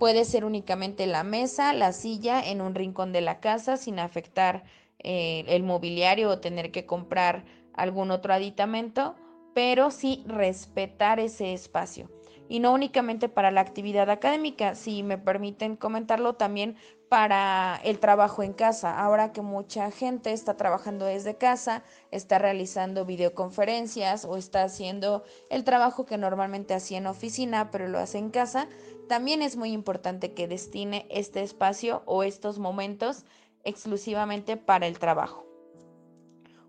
Puede 0.00 0.24
ser 0.24 0.44
únicamente 0.44 1.06
la 1.06 1.22
mesa, 1.22 1.72
la 1.72 1.92
silla 1.92 2.42
en 2.42 2.60
un 2.60 2.74
rincón 2.74 3.12
de 3.12 3.20
la 3.20 3.38
casa 3.38 3.76
sin 3.76 4.00
afectar 4.00 4.64
eh, 4.98 5.44
el 5.46 5.62
mobiliario 5.62 6.30
o 6.30 6.40
tener 6.40 6.72
que 6.72 6.84
comprar 6.84 7.44
algún 7.74 8.10
otro 8.10 8.34
aditamento, 8.34 9.14
pero 9.54 9.90
sí 9.90 10.24
respetar 10.26 11.20
ese 11.20 11.52
espacio. 11.52 12.10
Y 12.48 12.60
no 12.60 12.72
únicamente 12.72 13.28
para 13.28 13.50
la 13.50 13.62
actividad 13.62 14.10
académica, 14.10 14.74
si 14.74 15.02
me 15.02 15.16
permiten 15.16 15.76
comentarlo, 15.76 16.34
también 16.34 16.76
para 17.08 17.80
el 17.84 17.98
trabajo 17.98 18.42
en 18.42 18.52
casa. 18.52 18.98
Ahora 18.98 19.32
que 19.32 19.42
mucha 19.42 19.90
gente 19.90 20.32
está 20.32 20.56
trabajando 20.56 21.06
desde 21.06 21.36
casa, 21.36 21.82
está 22.10 22.38
realizando 22.38 23.04
videoconferencias 23.04 24.24
o 24.24 24.36
está 24.36 24.64
haciendo 24.64 25.22
el 25.50 25.64
trabajo 25.64 26.04
que 26.04 26.18
normalmente 26.18 26.74
hacía 26.74 26.98
en 26.98 27.06
oficina, 27.06 27.70
pero 27.70 27.88
lo 27.88 27.98
hace 27.98 28.18
en 28.18 28.30
casa, 28.30 28.68
también 29.08 29.42
es 29.42 29.56
muy 29.56 29.72
importante 29.72 30.32
que 30.32 30.48
destine 30.48 31.06
este 31.10 31.42
espacio 31.42 32.02
o 32.06 32.22
estos 32.22 32.58
momentos 32.58 33.24
exclusivamente 33.64 34.56
para 34.56 34.86
el 34.86 34.98
trabajo. 34.98 35.51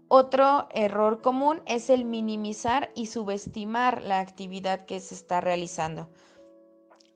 Otro 0.07 0.67
error 0.71 1.21
común 1.21 1.61
es 1.65 1.89
el 1.89 2.05
minimizar 2.05 2.91
y 2.95 3.07
subestimar 3.07 4.01
la 4.03 4.19
actividad 4.19 4.85
que 4.85 4.99
se 4.99 5.15
está 5.15 5.41
realizando. 5.41 6.09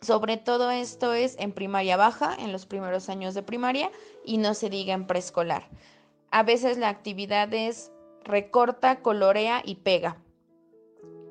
Sobre 0.01 0.37
todo 0.37 0.71
esto 0.71 1.13
es 1.13 1.35
en 1.39 1.51
primaria 1.51 1.97
baja, 1.97 2.35
en 2.35 2.51
los 2.51 2.65
primeros 2.65 3.09
años 3.09 3.33
de 3.33 3.43
primaria, 3.43 3.91
y 4.23 4.37
no 4.37 4.53
se 4.53 4.69
diga 4.69 4.93
en 4.93 5.07
preescolar. 5.07 5.67
A 6.31 6.43
veces 6.43 6.77
la 6.77 6.89
actividad 6.89 7.53
es 7.53 7.91
recorta, 8.23 9.01
colorea 9.01 9.61
y 9.65 9.75
pega. 9.75 10.17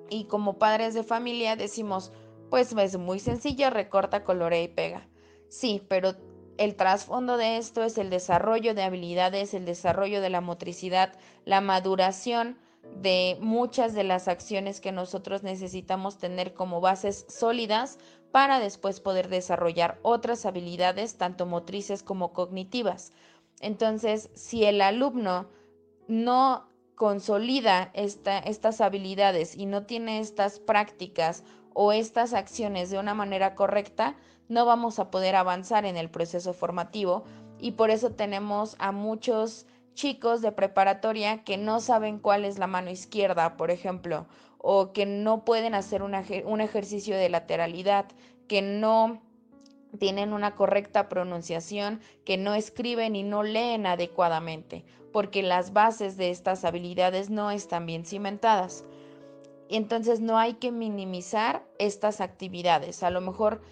Y 0.09 0.25
como 0.25 0.59
padres 0.59 0.95
de 0.95 1.05
familia 1.05 1.57
decimos, 1.57 2.13
pues 2.51 2.73
es 2.73 2.99
muy 2.99 3.19
sencillo, 3.19 3.71
recorta, 3.71 4.25
colorea 4.25 4.63
y 4.63 4.69
pega. 4.69 5.09
Sí, 5.49 5.83
pero 5.89 6.15
el 6.59 6.77
trasfondo 6.77 7.37
de 7.37 7.57
esto 7.57 7.83
es 7.83 7.99
el 7.99 8.11
desarrollo 8.11 8.75
de 8.75 8.83
habilidades, 8.83 9.55
el 9.55 9.65
desarrollo 9.65 10.21
de 10.21 10.31
la 10.31 10.41
motricidad, 10.41 11.13
la 11.45 11.61
maduración 11.61 12.59
de 13.01 13.37
muchas 13.41 13.95
de 13.95 14.05
las 14.05 14.29
acciones 14.29 14.81
que 14.81 14.93
nosotros 14.93 15.43
necesitamos 15.43 16.19
tener 16.19 16.55
como 16.55 16.81
bases 16.81 17.27
sólidas 17.29 17.99
para 18.33 18.61
después 18.61 19.01
poder 19.01 19.29
desarrollar 19.29 19.99
otras 20.03 20.47
habilidades, 20.47 21.17
tanto 21.17 21.47
motrices 21.47 22.03
como 22.03 22.33
cognitivas. 22.33 23.13
Entonces, 23.61 24.31
si 24.35 24.65
el 24.65 24.81
alumno 24.81 25.49
no 26.07 26.69
consolida 26.95 27.91
estas 27.95 28.81
habilidades 28.81 29.57
y 29.57 29.67
no 29.67 29.85
tiene 29.85 30.21
estas 30.21 30.61
prácticas 30.61 31.45
o 31.75 31.93
estas 31.93 32.33
acciones 32.33 32.91
de 32.91 32.99
una 32.99 33.15
manera 33.15 33.55
correcta, 33.55 34.17
no 34.49 34.65
vamos 34.65 34.99
a 34.99 35.11
poder 35.11 35.37
avanzar 35.37 35.85
en 35.85 35.97
el 35.97 36.11
proceso 36.11 36.53
formativo 36.53 37.25
y 37.59 37.73
por 37.73 37.91
eso 37.91 38.11
tenemos 38.11 38.77
a 38.79 38.93
muchos 38.93 39.67
chicos 39.95 40.43
de 40.43 40.53
preparatoria 40.53 41.43
que 41.43 41.57
no 41.57 41.81
saben 41.81 42.19
cuál 42.19 42.45
es 42.45 42.59
la 42.59 42.67
mano 42.67 42.91
izquierda, 42.91 43.57
por 43.57 43.71
ejemplo, 43.71 44.27
o 44.59 44.93
que 44.93 45.07
no 45.07 45.45
pueden 45.45 45.75
hacer 45.75 46.03
un 46.03 46.61
ejercicio 46.61 47.17
de 47.17 47.29
lateralidad, 47.29 48.07
que 48.47 48.63
no 48.63 49.23
tienen 49.99 50.33
una 50.33 50.55
correcta 50.55 51.09
pronunciación, 51.09 52.01
que 52.25 52.37
no 52.37 52.55
escriben 52.55 53.17
y 53.17 53.23
no 53.23 53.43
leen 53.43 53.87
adecuadamente, 53.87 54.85
porque 55.13 55.43
las 55.43 55.73
bases 55.73 56.17
de 56.17 56.31
estas 56.31 56.65
habilidades 56.65 57.31
no 57.31 57.51
están 57.51 57.87
bien 57.87 58.05
cimentadas. 58.05 58.85
Entonces 59.69 60.21
no 60.21 60.39
hay 60.39 60.55
que 60.55 60.71
minimizar 60.71 61.65
estas 61.79 62.21
actividades. 62.21 63.03
A 63.03 63.11
lo 63.11 63.21
mejor 63.21 63.63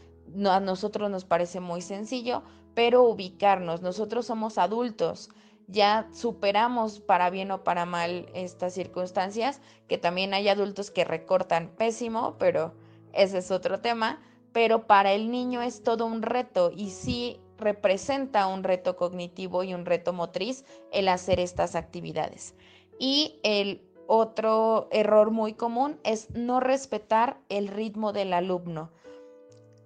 a 0.46 0.60
nosotros 0.60 1.10
nos 1.10 1.24
parece 1.24 1.60
muy 1.60 1.80
sencillo, 1.80 2.42
pero 2.74 3.02
ubicarnos. 3.02 3.82
Nosotros 3.82 4.26
somos 4.26 4.58
adultos, 4.58 5.30
ya 5.66 6.08
superamos 6.12 7.00
para 7.00 7.30
bien 7.30 7.50
o 7.50 7.64
para 7.64 7.86
mal 7.86 8.26
estas 8.34 8.74
circunstancias, 8.74 9.60
que 9.88 9.98
también 9.98 10.34
hay 10.34 10.48
adultos 10.48 10.90
que 10.90 11.04
recortan 11.04 11.68
pésimo, 11.68 12.36
pero 12.38 12.74
ese 13.12 13.38
es 13.38 13.50
otro 13.50 13.80
tema, 13.80 14.20
pero 14.52 14.86
para 14.86 15.12
el 15.12 15.30
niño 15.30 15.62
es 15.62 15.82
todo 15.82 16.06
un 16.06 16.22
reto 16.22 16.70
y 16.74 16.90
sí 16.90 17.40
representa 17.58 18.46
un 18.46 18.64
reto 18.64 18.96
cognitivo 18.96 19.62
y 19.62 19.74
un 19.74 19.86
reto 19.86 20.12
motriz 20.12 20.64
el 20.92 21.08
hacer 21.08 21.40
estas 21.40 21.74
actividades. 21.74 22.54
Y 22.98 23.40
el 23.42 23.82
otro 24.06 24.88
error 24.90 25.30
muy 25.30 25.54
común 25.54 25.98
es 26.04 26.30
no 26.30 26.60
respetar 26.60 27.38
el 27.48 27.68
ritmo 27.68 28.12
del 28.12 28.32
alumno. 28.32 28.90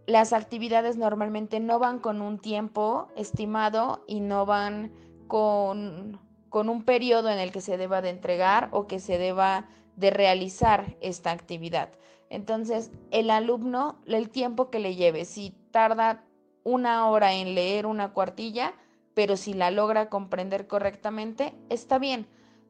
Las 0.08 0.32
actividades 0.32 0.96
normalmente 0.96 1.60
no 1.60 1.78
van 1.78 1.98
con 1.98 2.22
un 2.22 2.38
tiempo 2.38 3.08
estimado 3.14 4.04
y 4.06 4.20
no 4.20 4.46
van 4.46 4.90
con, 5.26 6.18
un 6.50 6.82
periodo 6.84 7.28
en 7.28 7.38
el 7.38 7.52
que 7.52 7.60
se 7.60 7.76
deba 7.76 8.00
de 8.00 8.08
entregar 8.08 8.70
o 8.72 8.86
que 8.86 9.00
se 9.00 9.18
deba 9.18 9.66
de 9.96 10.08
realizar 10.08 10.96
esta 11.02 11.30
actividad. 11.30 11.90
Entonces, 12.30 12.90
el 13.10 13.28
alumno, 13.28 13.98
el 14.06 14.30
tiempo 14.30 14.70
que 14.70 14.78
le 14.78 14.94
lleve, 14.94 15.26
si 15.26 15.50
tarda 15.72 16.24
una 16.64 17.06
hora 17.10 17.34
en 17.34 17.54
leer 17.54 17.84
una 17.84 18.14
cuartilla, 18.14 18.72
pero 19.12 19.36
si 19.36 19.52
la 19.52 19.70
logra 19.70 20.08
comprender 20.08 20.66
correctamente, 20.66 21.52
está 21.68 21.98
bien. 21.98 22.26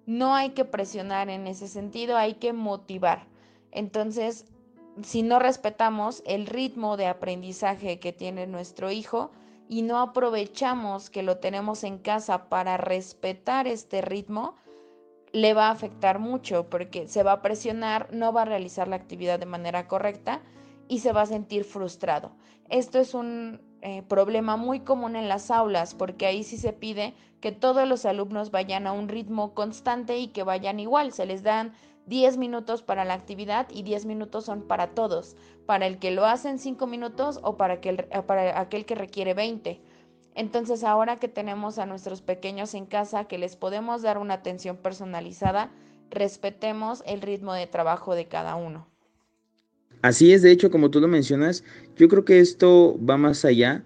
No 0.07 0.35
hay 0.35 0.51
que 0.51 0.65
presionar 0.65 1.29
en 1.29 1.47
ese 1.47 1.69
sentido, 1.69 2.17
hay 2.17 2.35
que 2.35 2.53
motivar. 2.53 3.29
Entonces, 3.71 4.45
si 5.03 5.23
no 5.23 5.39
respetamos 5.39 6.23
el 6.27 6.47
ritmo 6.47 6.97
de 6.97 7.07
aprendizaje 7.07 7.99
que 7.99 8.13
tiene 8.13 8.47
nuestro 8.47 8.91
hijo 8.91 9.31
y 9.69 9.83
no 9.83 10.01
aprovechamos 10.01 11.11
que 11.11 11.23
lo 11.23 11.39
tenemos 11.39 11.85
en 11.85 11.99
casa 11.99 12.49
para 12.49 12.77
respetar 12.77 13.67
este 13.67 14.01
ritmo, 14.01 14.57
le 15.33 15.53
va 15.55 15.69
a 15.69 15.73
afectar 15.73 16.19
mucho 16.19 16.69
porque 16.71 17.07
se 17.07 17.23
va 17.23 17.33
a 17.33 17.43
presionar, 17.43 18.09
no 18.13 18.33
va 18.33 18.43
a 18.43 18.47
realizar 18.47 18.89
la 18.89 18.97
actividad 18.97 19.39
de 19.39 19.47
manera 19.47 19.87
correcta 19.87 20.41
y 20.89 21.01
se 21.01 21.13
va 21.13 21.23
a 21.23 21.27
sentir 21.27 21.65
frustrado. 21.65 22.33
Esto 22.71 22.99
es 22.99 23.15
un 23.15 23.61
eh, 23.83 24.03
problema 24.09 24.57
muy 24.57 24.81
común 24.81 25.17
en 25.17 25.29
las 25.29 25.51
aulas 25.51 25.95
porque 25.95 26.27
ahí 26.27 26.43
sí 26.45 26.57
se 26.57 26.73
pide 26.73 27.15
que 27.41 27.53
todos 27.53 27.87
los 27.87 28.05
alumnos 28.05 28.51
vayan 28.51 28.87
a 28.87 28.93
un 28.93 29.09
ritmo 29.09 29.55
constante 29.55 30.19
y 30.19 30.29
que 30.29 30.43
vayan 30.43 30.81
igual. 30.81 31.13
Se 31.13 31.27
les 31.27 31.43
dan 31.43 31.73
10 32.09 32.39
minutos 32.39 32.83
para 32.83 33.05
la 33.05 33.15
actividad 33.15 33.69
y 33.71 33.83
10 33.83 34.07
minutos 34.07 34.47
son 34.47 34.63
para 34.63 34.89
todos, 34.89 35.37
para 35.67 35.87
el 35.87 35.99
que 35.99 36.11
lo 36.11 36.25
hace 36.25 36.49
en 36.49 36.59
5 36.59 36.87
minutos 36.87 37.39
o 37.43 37.57
para, 37.57 37.81
para 38.27 38.59
aquel 38.59 38.87
que 38.87 38.95
requiere 38.95 39.35
20. 39.35 39.81
Entonces 40.35 40.85
ahora 40.85 41.17
que 41.17 41.29
tenemos 41.29 41.79
a 41.79 41.87
nuestros 41.87 42.23
pequeños 42.23 42.75
en 42.75 42.87
casa, 42.87 43.25
que 43.25 43.39
les 43.39 43.57
podemos 43.57 44.03
dar 44.03 44.19
una 44.19 44.35
atención 44.35 44.77
personalizada, 44.77 45.71
respetemos 46.11 47.03
el 47.07 47.21
ritmo 47.21 47.53
de 47.53 47.67
trabajo 47.67 48.15
de 48.15 48.27
cada 48.27 48.57
uno. 48.57 48.87
Así 50.01 50.33
es, 50.33 50.43
de 50.43 50.53
hecho, 50.53 50.71
como 50.71 50.91
tú 50.91 51.01
lo 51.01 51.09
mencionas, 51.09 51.65
yo 51.97 52.09
creo 52.09 52.25
que 52.25 52.39
esto 52.39 52.97
va 53.05 53.17
más 53.17 53.45
allá 53.45 53.85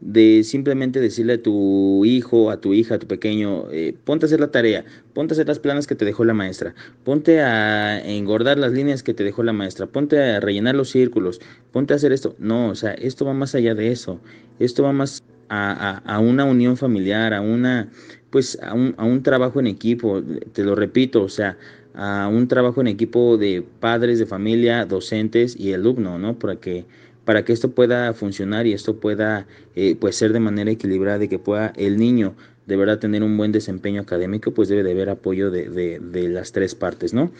de 0.00 0.42
simplemente 0.44 1.00
decirle 1.00 1.34
a 1.34 1.42
tu 1.42 2.04
hijo, 2.04 2.50
a 2.50 2.60
tu 2.60 2.72
hija, 2.72 2.94
a 2.94 2.98
tu 2.98 3.06
pequeño, 3.06 3.70
eh, 3.70 3.94
ponte 4.04 4.24
a 4.24 4.28
hacer 4.28 4.40
la 4.40 4.50
tarea, 4.50 4.84
ponte 5.12 5.32
a 5.32 5.34
hacer 5.34 5.46
las 5.46 5.58
planas 5.58 5.86
que 5.86 5.94
te 5.94 6.04
dejó 6.04 6.24
la 6.24 6.32
maestra, 6.32 6.74
ponte 7.04 7.40
a 7.40 8.00
engordar 8.04 8.58
las 8.58 8.72
líneas 8.72 9.02
que 9.02 9.14
te 9.14 9.24
dejó 9.24 9.42
la 9.42 9.52
maestra, 9.52 9.86
ponte 9.86 10.18
a 10.18 10.40
rellenar 10.40 10.74
los 10.74 10.90
círculos, 10.90 11.40
ponte 11.70 11.92
a 11.92 11.96
hacer 11.96 12.12
esto. 12.12 12.34
No, 12.38 12.68
o 12.70 12.74
sea, 12.74 12.92
esto 12.94 13.24
va 13.24 13.34
más 13.34 13.54
allá 13.54 13.74
de 13.74 13.92
eso, 13.92 14.20
esto 14.58 14.82
va 14.82 14.92
más 14.92 15.22
a, 15.50 15.98
a, 15.98 16.18
una 16.20 16.44
unión 16.44 16.76
familiar, 16.76 17.34
a 17.34 17.40
una, 17.42 17.90
pues, 18.30 18.58
a 18.62 18.72
un, 18.72 18.94
a 18.96 19.04
un 19.04 19.22
trabajo 19.22 19.60
en 19.60 19.66
equipo, 19.66 20.22
te 20.52 20.64
lo 20.64 20.74
repito, 20.76 21.22
o 21.22 21.28
sea, 21.28 21.58
a 21.94 22.28
un 22.28 22.48
trabajo 22.48 22.80
en 22.80 22.86
equipo 22.86 23.36
de 23.36 23.62
padres, 23.80 24.18
de 24.18 24.26
familia, 24.26 24.86
docentes 24.86 25.58
y 25.58 25.72
alumno, 25.72 26.18
¿no? 26.18 26.38
Para 26.38 26.56
que 26.56 26.86
para 27.24 27.44
que 27.44 27.52
esto 27.52 27.70
pueda 27.70 28.12
funcionar 28.14 28.66
y 28.66 28.72
esto 28.72 28.98
pueda 28.98 29.46
eh, 29.76 29.96
pues 29.98 30.16
ser 30.16 30.32
de 30.32 30.40
manera 30.40 30.70
equilibrada 30.70 31.24
y 31.24 31.28
que 31.28 31.38
pueda 31.38 31.72
el 31.76 31.98
niño 31.98 32.34
de 32.70 32.76
verdad 32.76 33.00
tener 33.00 33.24
un 33.24 33.36
buen 33.36 33.50
desempeño 33.50 34.00
académico, 34.00 34.52
pues 34.52 34.68
debe 34.68 34.84
de 34.84 34.92
haber 34.92 35.10
apoyo 35.10 35.50
de, 35.50 35.68
de, 35.98 36.28
las 36.28 36.52
tres 36.52 36.76
partes, 36.76 37.12
¿no? 37.12 37.32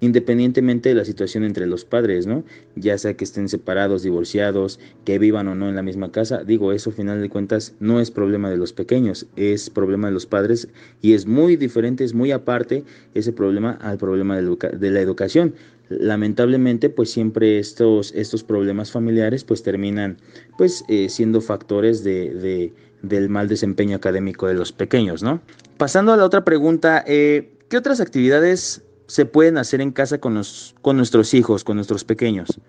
Independientemente 0.00 0.88
de 0.88 0.96
la 0.96 1.04
situación 1.04 1.44
entre 1.44 1.68
los 1.68 1.84
padres, 1.84 2.26
¿no? 2.26 2.42
Ya 2.74 2.98
sea 2.98 3.14
que 3.14 3.22
estén 3.22 3.48
separados, 3.48 4.02
divorciados, 4.02 4.80
que 5.04 5.20
vivan 5.20 5.46
o 5.46 5.54
no 5.54 5.68
en 5.68 5.76
la 5.76 5.84
misma 5.84 6.10
casa, 6.10 6.42
digo, 6.42 6.72
eso 6.72 6.90
al 6.90 6.96
final 6.96 7.22
de 7.22 7.28
cuentas 7.28 7.74
no 7.78 8.00
es 8.00 8.10
problema 8.10 8.50
de 8.50 8.56
los 8.56 8.72
pequeños, 8.72 9.26
es 9.36 9.70
problema 9.70 10.08
de 10.08 10.14
los 10.14 10.26
padres 10.26 10.66
y 11.00 11.12
es 11.12 11.26
muy 11.26 11.54
diferente, 11.54 12.02
es 12.02 12.12
muy 12.12 12.32
aparte 12.32 12.82
ese 13.14 13.32
problema 13.32 13.78
al 13.82 13.98
problema 13.98 14.36
de, 14.36 14.42
de 14.42 14.90
la 14.90 15.00
educación 15.00 15.54
lamentablemente 16.00 16.90
pues 16.90 17.10
siempre 17.10 17.58
estos, 17.58 18.12
estos 18.12 18.42
problemas 18.44 18.90
familiares 18.90 19.44
pues 19.44 19.62
terminan 19.62 20.18
pues 20.58 20.84
eh, 20.88 21.08
siendo 21.08 21.40
factores 21.40 22.04
de, 22.04 22.72
del 23.02 23.28
mal 23.28 23.48
desempeño 23.48 23.96
académico 23.96 24.46
de 24.46 24.54
los 24.54 24.72
pequeños, 24.72 25.22
¿no? 25.22 25.40
Pasando 25.76 26.12
a 26.12 26.16
la 26.16 26.24
otra 26.24 26.44
pregunta, 26.44 27.04
eh, 27.06 27.52
¿qué 27.68 27.76
otras 27.76 28.00
actividades 28.00 28.82
se 29.06 29.26
pueden 29.26 29.58
hacer 29.58 29.80
en 29.80 29.92
casa 29.92 30.18
con, 30.18 30.34
los, 30.34 30.74
con 30.82 30.96
nuestros 30.96 31.34
hijos, 31.34 31.64
con 31.64 31.76
nuestros 31.76 32.04
pequeños? 32.04 32.60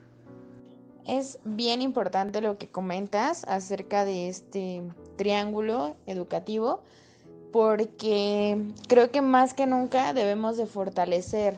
Es 1.08 1.40
bien 1.44 1.82
importante 1.82 2.42
lo 2.42 2.58
que 2.58 2.70
comentas 2.70 3.44
acerca 3.46 4.06
de 4.06 4.30
este 4.30 4.82
triángulo 5.18 5.98
educativo 6.06 6.82
porque 7.54 8.58
creo 8.88 9.12
que 9.12 9.22
más 9.22 9.54
que 9.54 9.68
nunca 9.68 10.14
debemos 10.14 10.58
de 10.58 10.66
fortalecer 10.66 11.56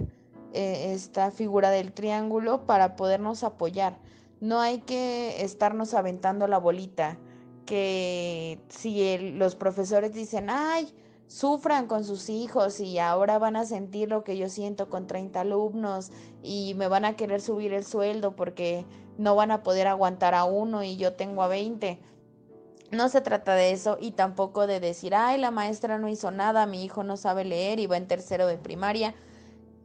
eh, 0.56 0.94
esta 0.94 1.32
figura 1.32 1.70
del 1.70 1.91
triángulo 1.91 2.65
para 2.65 2.96
podernos 2.96 3.44
apoyar. 3.44 3.98
No 4.39 4.62
hay 4.62 4.80
que 4.80 5.44
estarnos 5.44 5.94
aventando 5.94 6.48
la 6.48 6.58
bolita, 6.58 7.18
que 7.65 8.60
si 8.70 9.18
los 9.34 9.56
profesores 9.56 10.13
dicen, 10.13 10.50
ay, 10.50 10.94
sufran 11.28 11.88
con 11.88 12.06
sus 12.06 12.30
hijos 12.30 12.80
y 12.80 13.00
ahora 13.00 13.38
van 13.38 13.58
a 13.58 13.65
sentir 13.65 14.10
lo 14.10 14.24
que 14.24 14.38
yo 14.38 14.48
siento 14.48 14.89
con 14.89 15.08
30 15.08 15.41
alumnos 15.41 16.12
y 16.41 16.74
me 16.76 16.88
van 16.88 17.04
a 17.04 17.18
querer 17.18 17.41
subir 17.41 17.74
el 17.74 17.84
sueldo 17.84 18.36
porque 18.36 18.86
no 19.18 19.36
van 19.36 19.52
a 19.52 19.62
poder 19.62 19.88
aguantar 19.88 20.36
a 20.36 20.46
uno 20.46 20.84
y 20.84 20.96
yo 20.96 21.13
tengo 21.13 21.44
a 21.44 21.50
20. 21.50 22.00
No 22.91 23.10
se 23.10 23.20
trata 23.20 23.56
de 23.56 23.72
eso 23.72 23.98
y 24.00 24.12
tampoco 24.12 24.68
de 24.68 24.80
decir, 24.80 25.15
ay, 25.15 25.38
la 25.38 25.52
maestra 25.52 25.98
no 25.98 26.08
hizo 26.08 26.32
nada, 26.32 26.65
mi 26.65 26.86
hijo 26.86 27.04
no 27.04 27.18
sabe 27.18 27.44
leer 27.44 27.80
y 27.80 27.88
va 27.88 27.98
en 27.98 28.08
tercero 28.08 28.48
de 28.48 28.58
primaria 28.58 29.15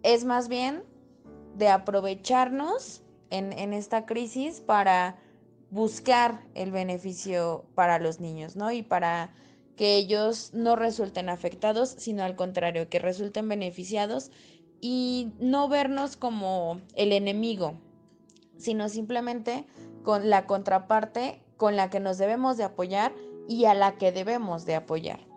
es 0.02 0.24
más 0.24 0.48
bien 0.48 0.82
de 1.56 1.68
aprovecharnos 1.68 3.02
en, 3.30 3.72
esta 3.72 4.06
crisis 4.06 4.60
para 4.60 5.18
buscar 5.70 6.42
el 6.54 6.72
beneficio 6.72 7.64
para 7.74 7.98
los 7.98 8.18
niños, 8.18 8.56
¿no? 8.56 8.72
Y 8.72 8.82
para 8.82 9.32
que 9.76 9.96
ellos 9.96 10.50
no 10.52 10.76
resulten 10.76 11.28
afectados, 11.28 11.90
sino 11.90 12.24
al 12.24 12.34
contrario, 12.34 12.88
que 12.88 12.98
resulten 12.98 13.48
beneficiados 13.48 14.30
y 14.80 15.32
no 15.38 15.68
vernos 15.68 16.16
como 16.16 16.80
el 16.96 17.12
enemigo, 17.12 17.74
sino 18.56 18.88
simplemente 18.88 19.64
con 20.02 20.28
la 20.28 20.46
contraparte 20.46 21.40
con 21.56 21.76
la 21.76 21.90
que 21.90 22.00
nos 22.00 22.18
debemos 22.18 22.56
de 22.56 22.64
apoyar 22.64 23.12
y 23.48 23.66
a 23.66 23.74
la 23.74 23.96
que 23.96 24.12
debemos 24.12 24.64
de 24.64 24.74
apoyar. 24.74 25.29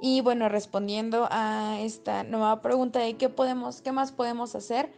Y 0.00 0.22
bueno, 0.22 0.48
respondiendo 0.48 1.28
a 1.30 1.78
esta 1.80 2.24
nueva 2.24 2.62
pregunta 2.62 3.00
de 3.00 3.16
qué 3.16 3.28
podemos, 3.28 3.82
qué 3.82 3.92
más 3.92 4.12
podemos 4.12 4.54
hacer, 4.54 4.90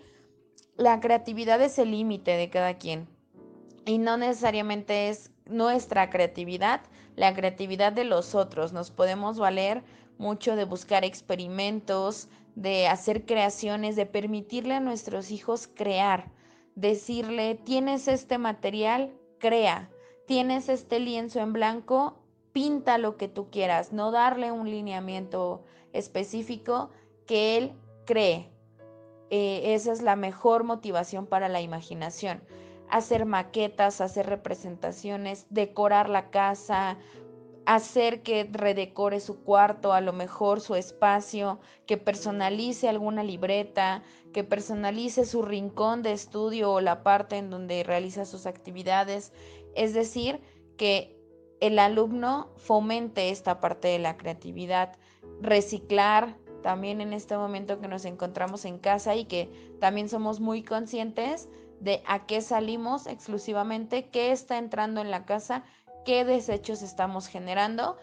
la 0.76 1.00
creatividad 1.00 1.60
es 1.60 1.78
el 1.78 1.90
límite 1.90 2.32
de 2.32 2.50
cada 2.50 2.78
quien. 2.78 3.08
Y 3.84 3.98
no 3.98 4.16
necesariamente 4.16 5.08
es 5.08 5.32
nuestra 5.44 6.08
creatividad, 6.08 6.82
la 7.16 7.34
creatividad 7.34 7.92
de 7.92 8.04
los 8.04 8.34
otros. 8.36 8.72
Nos 8.72 8.92
podemos 8.92 9.38
valer 9.38 9.82
mucho 10.18 10.54
de 10.54 10.64
buscar 10.64 11.04
experimentos, 11.04 12.28
de 12.54 12.86
hacer 12.86 13.26
creaciones, 13.26 13.96
de 13.96 14.06
permitirle 14.06 14.74
a 14.74 14.80
nuestros 14.80 15.32
hijos 15.32 15.68
crear, 15.74 16.30
decirle, 16.76 17.56
tienes 17.56 18.06
este 18.06 18.38
material, 18.38 19.12
crea, 19.38 19.90
tienes 20.26 20.68
este 20.68 21.00
lienzo 21.00 21.40
en 21.40 21.52
blanco, 21.52 22.21
pinta 22.52 22.98
lo 22.98 23.16
que 23.16 23.28
tú 23.28 23.50
quieras, 23.50 23.92
no 23.92 24.10
darle 24.10 24.52
un 24.52 24.70
lineamiento 24.70 25.64
específico 25.92 26.90
que 27.26 27.56
él 27.56 27.72
cree. 28.04 28.50
Eh, 29.30 29.74
esa 29.74 29.92
es 29.92 30.02
la 30.02 30.16
mejor 30.16 30.64
motivación 30.64 31.26
para 31.26 31.48
la 31.48 31.60
imaginación. 31.60 32.42
Hacer 32.90 33.24
maquetas, 33.24 34.00
hacer 34.02 34.26
representaciones, 34.26 35.46
decorar 35.48 36.10
la 36.10 36.30
casa, 36.30 36.98
hacer 37.64 38.22
que 38.22 38.48
redecore 38.50 39.20
su 39.20 39.42
cuarto, 39.42 39.92
a 39.92 40.00
lo 40.00 40.12
mejor 40.12 40.60
su 40.60 40.74
espacio, 40.74 41.60
que 41.86 41.96
personalice 41.96 42.88
alguna 42.88 43.24
libreta, 43.24 44.02
que 44.32 44.44
personalice 44.44 45.24
su 45.24 45.42
rincón 45.42 46.02
de 46.02 46.12
estudio 46.12 46.72
o 46.72 46.80
la 46.80 47.02
parte 47.02 47.36
en 47.36 47.50
donde 47.50 47.84
realiza 47.84 48.26
sus 48.26 48.46
actividades. 48.46 49.32
Es 49.74 49.94
decir, 49.94 50.40
que 50.76 51.21
el 51.62 51.78
alumno 51.78 52.48
fomente 52.56 53.30
esta 53.30 53.60
parte 53.60 53.86
de 53.86 54.00
la 54.00 54.16
creatividad, 54.16 54.96
reciclar 55.40 56.36
también 56.60 57.00
en 57.00 57.12
este 57.12 57.36
momento 57.36 57.78
que 57.78 57.86
nos 57.86 58.04
encontramos 58.04 58.64
en 58.64 58.78
casa 58.78 59.14
y 59.14 59.26
que 59.26 59.48
también 59.78 60.08
somos 60.08 60.40
muy 60.40 60.64
conscientes 60.64 61.48
de 61.78 62.02
a 62.04 62.26
qué 62.26 62.40
salimos 62.40 63.06
exclusivamente, 63.06 64.08
qué 64.08 64.32
está 64.32 64.58
entrando 64.58 65.00
en 65.00 65.12
la 65.12 65.24
casa, 65.24 65.62
qué 66.04 66.24
desechos 66.24 66.82
estamos 66.82 67.28
generando, 67.28 67.96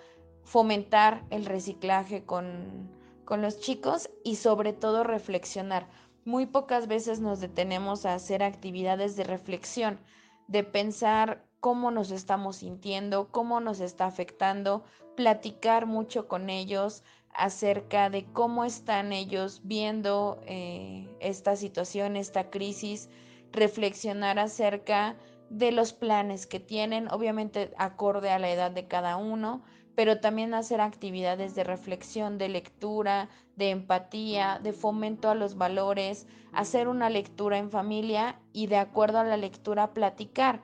fomentar 0.43 1.25
el 1.29 1.45
reciclaje 1.45 2.23
con, 2.23 2.89
con 3.25 3.41
los 3.41 3.59
chicos 3.59 4.09
y 4.23 4.37
sobre 4.37 4.71
todo 4.71 5.03
reflexionar. 5.03 5.85
Muy 6.23 6.45
pocas 6.45 6.87
veces 6.87 7.19
nos 7.19 7.41
detenemos 7.41 8.05
a 8.05 8.13
hacer 8.13 8.41
actividades 8.41 9.17
de 9.17 9.25
reflexión, 9.25 9.99
de 10.47 10.63
pensar 10.63 11.48
cómo 11.59 11.91
nos 11.91 12.11
estamos 12.11 12.57
sintiendo, 12.57 13.29
cómo 13.29 13.59
nos 13.59 13.79
está 13.79 14.05
afectando, 14.05 14.83
platicar 15.15 15.85
mucho 15.85 16.27
con 16.27 16.49
ellos 16.49 17.03
acerca 17.33 18.09
de 18.09 18.25
cómo 18.25 18.65
están 18.65 19.13
ellos 19.13 19.61
viendo 19.63 20.41
eh, 20.45 21.09
esta 21.19 21.55
situación, 21.55 22.15
esta 22.15 22.49
crisis, 22.49 23.09
reflexionar 23.51 24.39
acerca 24.39 25.17
de 25.49 25.71
los 25.71 25.93
planes 25.93 26.47
que 26.47 26.59
tienen, 26.59 27.11
obviamente 27.11 27.73
acorde 27.77 28.29
a 28.29 28.39
la 28.39 28.49
edad 28.49 28.71
de 28.71 28.87
cada 28.87 29.17
uno, 29.17 29.63
pero 29.95 30.19
también 30.21 30.53
hacer 30.53 30.79
actividades 30.79 31.55
de 31.55 31.63
reflexión, 31.63 32.37
de 32.37 32.47
lectura, 32.47 33.29
de 33.55 33.71
empatía, 33.71 34.59
de 34.63 34.71
fomento 34.71 35.29
a 35.29 35.35
los 35.35 35.57
valores, 35.57 36.27
hacer 36.53 36.87
una 36.87 37.09
lectura 37.09 37.57
en 37.57 37.69
familia 37.69 38.39
y 38.53 38.67
de 38.67 38.77
acuerdo 38.77 39.19
a 39.19 39.25
la 39.25 39.35
lectura 39.35 39.93
platicar 39.93 40.61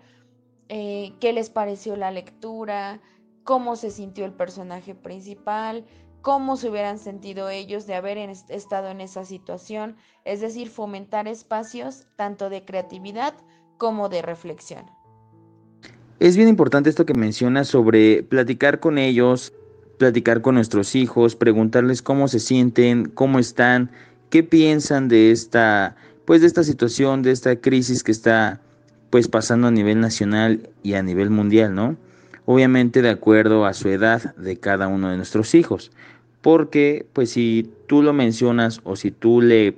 eh, 0.69 1.13
qué 1.19 1.34
les 1.34 1.49
pareció 1.49 1.95
la 1.95 2.12
lectura, 2.12 2.99
cómo 3.43 3.75
se 3.75 3.91
sintió 3.91 4.25
el 4.25 4.34
personaje 4.34 4.95
principal, 4.95 5.86
cómo 6.21 6.58
se 6.58 6.69
hubieran 6.69 6.97
sentido 6.97 7.49
ellos 7.49 7.86
de 7.86 7.93
haber 7.93 8.17
estado 8.17 8.89
en 8.89 8.99
esa 8.99 9.25
situación, 9.25 9.95
es 10.25 10.41
decir, 10.41 10.69
fomentar 10.69 11.28
espacios 11.28 12.08
tanto 12.15 12.49
de 12.49 12.65
creatividad 12.65 13.36
como 13.78 14.10
de 14.10 14.23
reflexión. 14.23 14.86
Es 16.19 16.36
bien 16.36 16.49
importante 16.49 16.89
esto 16.89 17.06
que 17.06 17.13
mencionas 17.13 17.67
sobre 17.67 18.23
platicar 18.23 18.80
con 18.80 18.97
ellos, 18.97 19.54
platicar 19.99 20.41
con 20.41 20.56
nuestros 20.56 20.95
hijos, 20.95 21.36
preguntarles 21.36 22.01
cómo 22.01 22.28
se 22.28 22.39
sienten, 22.39 23.06
cómo 23.10 23.38
están, 23.38 23.91
qué 24.32 24.41
piensan 24.41 25.08
de 25.08 25.30
esta, 25.30 25.95
pues 26.25 26.41
de 26.41 26.47
esta 26.47 26.63
situación, 26.63 27.21
de 27.21 27.32
esta 27.32 27.62
crisis 27.62 28.04
que 28.04 28.12
está 28.12 28.62
pues 29.09 29.27
pasando 29.27 29.67
a 29.67 29.71
nivel 29.71 29.99
nacional 29.99 30.69
y 30.83 30.93
a 30.93 31.03
nivel 31.03 31.29
mundial, 31.29 31.75
¿no? 31.75 31.97
Obviamente 32.45 33.01
de 33.01 33.09
acuerdo 33.09 33.65
a 33.65 33.73
su 33.73 33.89
edad 33.89 34.35
de 34.35 34.57
cada 34.57 34.87
uno 34.87 35.09
de 35.09 35.17
nuestros 35.17 35.55
hijos. 35.55 35.91
Porque 36.41 37.05
pues 37.13 37.31
si 37.31 37.71
tú 37.87 38.03
lo 38.03 38.13
mencionas 38.13 38.81
o 38.83 38.95
si 38.95 39.11
tú 39.11 39.41
le, 39.41 39.77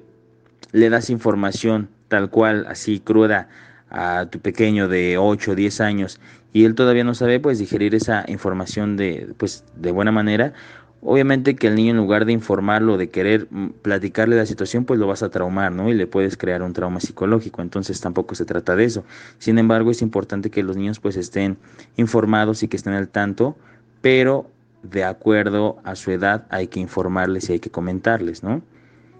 le 0.72 0.90
das 0.90 1.10
información 1.10 1.90
tal 2.08 2.30
cual, 2.30 2.66
así 2.68 3.00
cruda, 3.00 3.50
a 3.90 4.28
tu 4.30 4.40
pequeño 4.40 4.88
de 4.88 5.18
8 5.18 5.52
o 5.52 5.56
10 5.56 5.82
años 5.82 6.20
y 6.54 6.66
él 6.66 6.76
todavía 6.76 7.04
no 7.04 7.14
sabe 7.14 7.40
pues 7.40 7.60
digerir 7.60 7.96
esa 7.96 8.26
información 8.28 8.98
de 8.98 9.34
pues 9.38 9.64
de 9.76 9.92
buena 9.92 10.12
manera, 10.12 10.54
obviamente 11.02 11.56
que 11.56 11.68
el 11.68 11.76
niño 11.76 11.92
en 11.92 11.98
lugar 11.98 12.26
de 12.26 12.34
informarlo, 12.34 12.98
de 12.98 13.10
querer 13.10 13.48
mm, 13.50 13.70
platicarle 13.82 14.36
la 14.36 14.46
situación, 14.46 14.86
pues 14.86 15.00
lo 15.00 15.08
vas 15.08 15.24
a 15.24 15.30
traumar, 15.30 15.72
¿no? 15.72 15.90
Y 15.90 15.94
le 15.94 16.08
puedes 16.08 16.38
crear 16.38 16.62
un 16.64 16.74
trauma 16.74 17.00
psicológico, 17.00 17.62
entonces 17.62 18.00
tampoco 18.02 18.36
se 18.36 18.46
trata 18.46 18.76
de 18.76 18.86
eso. 18.86 19.04
Sin 19.40 19.58
embargo, 19.58 19.92
es 19.92 20.02
importante 20.02 20.50
que 20.50 20.64
los 20.64 20.78
niños 20.78 21.00
pues 21.00 21.18
estén 21.18 21.58
informados 21.96 22.64
y 22.64 22.68
que 22.68 22.78
estén 22.78 22.94
al 22.94 23.10
tanto, 23.10 23.56
pero 24.02 24.50
de 24.84 25.04
acuerdo 25.04 25.78
a 25.84 25.96
su 25.96 26.12
edad 26.12 26.46
hay 26.50 26.68
que 26.68 26.80
informarles 26.80 27.50
y 27.50 27.54
hay 27.54 27.60
que 27.60 27.72
comentarles, 27.72 28.44
¿no? 28.44 28.62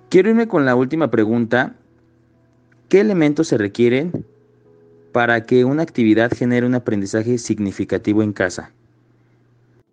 Quiero 0.10 0.30
irme 0.30 0.48
con 0.48 0.66
la 0.66 0.76
última 0.76 1.12
pregunta. 1.12 1.76
¿Qué 2.88 3.02
elementos 3.02 3.50
se 3.50 3.58
requieren 3.58 4.26
para 5.12 5.44
que 5.46 5.66
una 5.66 5.84
actividad 5.84 6.32
genere 6.32 6.66
un 6.66 6.76
aprendizaje 6.76 7.38
significativo 7.38 8.24
en 8.24 8.32
casa? 8.32 8.72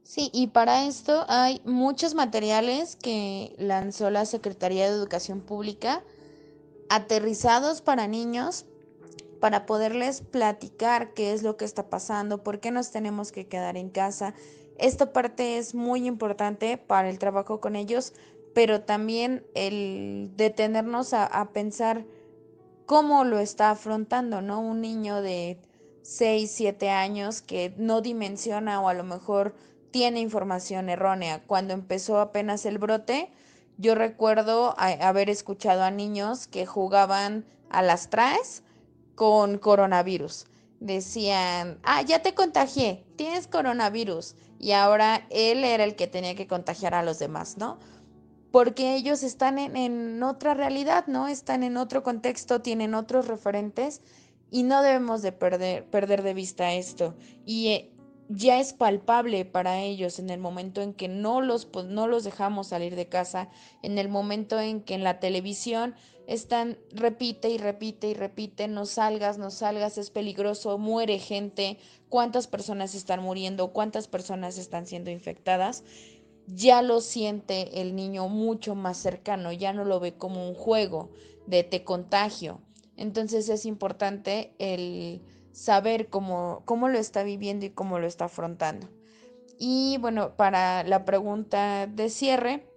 Sí, 0.05 0.31
y 0.35 0.49
para 0.49 0.87
esto 0.87 1.25
hay 1.29 1.62
muchos 1.64 2.14
materiales 2.14 2.97
que 2.97 3.55
lanzó 3.59 4.11
la 4.11 4.27
Secretaría 4.27 4.85
de 4.85 4.95
Educación 4.95 5.40
Pública 5.40 6.05
aterrizados 6.90 7.81
para 7.81 8.07
niños 8.07 8.67
para 9.40 9.64
poderles 9.64 10.21
platicar 10.21 11.14
qué 11.14 11.33
es 11.33 11.43
lo 11.43 11.57
que 11.57 11.64
está 11.64 11.88
pasando, 11.88 12.43
por 12.43 12.61
qué 12.61 12.71
nos 12.71 12.90
tenemos 12.90 13.33
que 13.33 13.47
quedar 13.47 13.79
en 13.79 13.88
casa. 13.88 14.35
Esta 14.79 15.12
parte 15.12 15.57
es 15.57 15.75
muy 15.75 16.07
importante 16.07 16.77
para 16.77 17.09
el 17.09 17.19
trabajo 17.19 17.61
con 17.61 17.75
ellos, 17.75 18.12
pero 18.55 18.83
también 18.83 19.45
el 19.55 20.31
detenernos 20.37 21.14
a, 21.14 21.25
a 21.25 21.51
pensar 21.53 22.05
cómo 22.85 23.25
lo 23.25 23.38
está 23.38 23.71
afrontando, 23.71 24.43
¿no? 24.43 24.61
Un 24.61 24.83
niño 24.83 25.23
de 25.23 25.59
6, 26.03 26.51
7 26.51 26.90
años 26.90 27.40
que 27.40 27.75
no 27.79 28.03
dimensiona 28.03 28.81
o 28.83 28.88
a 28.88 28.95
lo 28.95 29.05
mejor 29.05 29.55
tiene 29.94 30.18
información 30.18 30.88
errónea. 30.88 31.44
Cuando 31.46 31.72
empezó 31.72 32.18
apenas 32.18 32.66
el 32.66 32.78
brote, 32.78 33.30
yo 33.78 33.94
recuerdo 33.94 34.74
haber 34.76 35.30
escuchado 35.30 35.85
a 35.85 35.92
niños 35.92 36.48
que 36.48 36.66
jugaban 36.66 37.44
a 37.70 37.80
las 37.80 38.11
traes 38.11 38.64
con 39.14 39.57
coronavirus. 39.57 40.46
Decían, 40.80 41.78
ah, 41.85 42.02
ya 42.02 42.22
te 42.22 42.35
contagié, 42.35 43.04
tienes 43.14 43.46
coronavirus. 43.46 44.35
Y 44.59 44.72
ahora 44.72 45.28
él 45.30 45.62
era 45.62 45.85
el 45.85 45.94
que 45.94 46.09
tenía 46.09 46.35
que 46.35 46.48
contagiar 46.48 46.96
a 46.96 47.04
los 47.04 47.20
demás, 47.20 47.57
¿no? 47.57 47.78
porque 48.50 48.96
ellos 48.96 49.22
están 49.22 49.59
en, 49.59 50.22
otra 50.24 50.54
realidad, 50.54 51.07
¿no? 51.07 51.26
Están 51.28 51.62
en 51.62 51.76
otro 51.76 52.02
contexto, 52.04 52.62
tienen 52.62 52.94
otros 52.94 53.26
referentes 53.26 54.00
y 54.50 54.62
no 54.62 54.83
debemos 54.83 55.22
de 55.22 55.33
perder, 55.33 55.85
perder 55.87 56.22
de 56.22 56.35
vista 56.35 56.72
esto. 56.72 57.16
Y 57.44 57.68
eh, 57.68 57.93
ya 58.29 58.61
es 58.61 58.73
palpable 58.73 59.45
para 59.45 59.81
ellos 59.81 60.19
en 60.19 60.31
el 60.31 60.41
momento 60.41 60.81
en 60.83 60.95
que 60.95 61.09
no 61.09 61.41
los, 61.41 61.67
pues, 61.67 61.87
no 61.87 62.07
los 62.07 62.25
dejamos 62.25 62.69
salir 62.69 62.97
de 62.97 63.09
casa, 63.09 63.49
en 63.83 63.99
el 63.99 64.09
momento 64.09 64.61
en 64.61 64.81
que 64.81 64.95
en 64.95 65.05
la 65.05 65.21
televisión 65.21 65.95
están, 66.27 66.79
repite 66.91 67.51
y 67.51 67.59
repite 67.59 68.09
y 68.09 68.15
repite, 68.15 68.67
no 68.69 68.87
salgas, 68.87 69.37
no 69.39 69.51
salgas, 69.51 69.99
es 69.99 70.11
peligroso, 70.11 70.79
muere 70.79 71.19
gente, 71.19 71.79
cuántas 72.09 72.47
personas 72.47 72.95
están 72.95 73.23
muriendo, 73.23 73.73
cuántas 73.73 74.09
personas 74.09 74.59
están 74.59 74.87
siendo 74.87 75.11
infectadas 75.11 75.85
ya 76.47 76.83
lo 76.83 77.01
siente 77.01 77.81
el 77.81 77.97
niño 77.97 78.29
mucho 78.29 78.75
más 78.75 78.99
cercano, 78.99 79.53
ya 79.53 79.73
no 79.73 79.85
lo 79.85 80.01
ve 80.01 80.15
como 80.15 80.49
un 80.49 80.55
juego 80.55 81.11
de 81.47 81.63
te 81.63 81.85
contagio. 81.85 82.61
Entonces 82.97 83.49
es 83.49 83.67
importante 83.67 84.55
el 84.59 85.23
saber 85.55 86.09
cómo, 86.09 86.62
cómo 86.67 86.88
lo 86.88 86.99
está 86.99 87.23
viviendo 87.23 87.64
y 87.64 87.71
cómo 87.71 87.99
lo 87.99 88.07
está 88.07 88.27
afrontando. 88.27 88.88
Y 89.59 89.97
bueno, 90.01 90.37
para 90.37 90.83
la 90.83 91.05
pregunta 91.05 91.87
de 91.87 92.11
cierre 92.11 92.69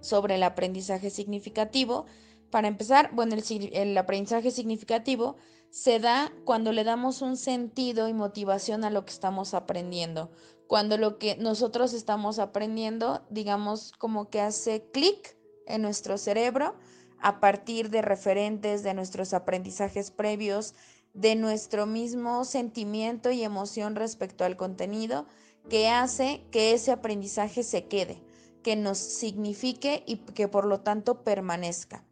sobre 0.00 0.34
el 0.34 0.42
aprendizaje 0.42 1.08
significativo, 1.08 2.06
para 2.50 2.68
empezar, 2.68 3.10
bueno, 3.14 3.36
el, 3.36 3.70
el 3.72 3.96
aprendizaje 3.96 4.50
significativo 4.50 5.36
se 5.70 6.00
da 6.00 6.32
cuando 6.44 6.72
le 6.72 6.82
damos 6.82 7.22
un 7.22 7.36
sentido 7.36 8.08
y 8.08 8.12
motivación 8.12 8.84
a 8.84 8.90
lo 8.90 9.04
que 9.04 9.12
estamos 9.12 9.54
aprendiendo 9.54 10.30
cuando 10.70 10.96
lo 10.96 11.18
que 11.18 11.34
nosotros 11.34 11.92
estamos 11.94 12.38
aprendiendo, 12.38 13.26
digamos, 13.28 13.90
como 13.98 14.30
que 14.30 14.40
hace 14.40 14.88
clic 14.92 15.36
en 15.66 15.82
nuestro 15.82 16.16
cerebro 16.16 16.76
a 17.18 17.40
partir 17.40 17.90
de 17.90 18.02
referentes 18.02 18.84
de 18.84 18.94
nuestros 18.94 19.34
aprendizajes 19.34 20.12
previos, 20.12 20.74
de 21.14 21.34
nuestro 21.36 21.86
mismo 21.86 22.44
sentimiento 22.44 23.30
y 23.30 23.42
emoción 23.42 23.96
respecto 23.96 24.44
al 24.44 24.56
contenido, 24.56 25.26
que 25.68 25.88
hace 25.88 26.44
que 26.50 26.72
ese 26.72 26.92
aprendizaje 26.92 27.62
se 27.62 27.86
quede, 27.86 28.22
que 28.62 28.76
nos 28.76 28.98
signifique 28.98 30.02
y 30.06 30.16
que 30.18 30.48
por 30.48 30.66
lo 30.66 30.80
tanto 30.80 31.22
permanezca. 31.22 32.04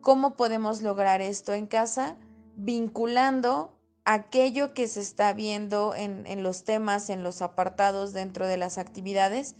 ¿Cómo 0.00 0.36
podemos 0.36 0.82
lograr 0.82 1.22
esto 1.22 1.54
en 1.54 1.66
casa? 1.66 2.16
Vinculando 2.56 3.74
aquello 4.04 4.74
que 4.74 4.86
se 4.86 5.00
está 5.00 5.32
viendo 5.32 5.94
en, 5.94 6.42
los 6.42 6.64
temas, 6.64 7.08
en 7.08 7.22
los 7.22 7.42
apartados 7.42 8.12
dentro 8.12 8.46
de 8.46 8.58
las 8.58 8.78
actividades, 8.78 9.56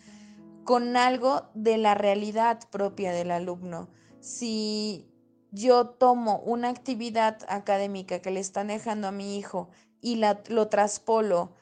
con 0.64 0.96
algo 0.96 1.48
de 1.54 1.78
la 1.78 1.94
realidad 1.94 2.60
propia 2.70 3.12
del 3.12 3.30
alumno. 3.30 3.88
Si 4.20 5.08
yo 5.54 5.86
tomo 5.86 6.40
una 6.40 6.68
actividad 6.68 7.38
académica 7.48 8.18
que 8.18 8.32
le 8.32 8.40
están 8.40 8.66
dejando 8.66 9.06
a 9.06 9.12
mi 9.12 9.38
hijo 9.38 9.70
y 10.00 10.16
la, 10.16 10.42
lo 10.48 10.68
traspolo 10.68 11.52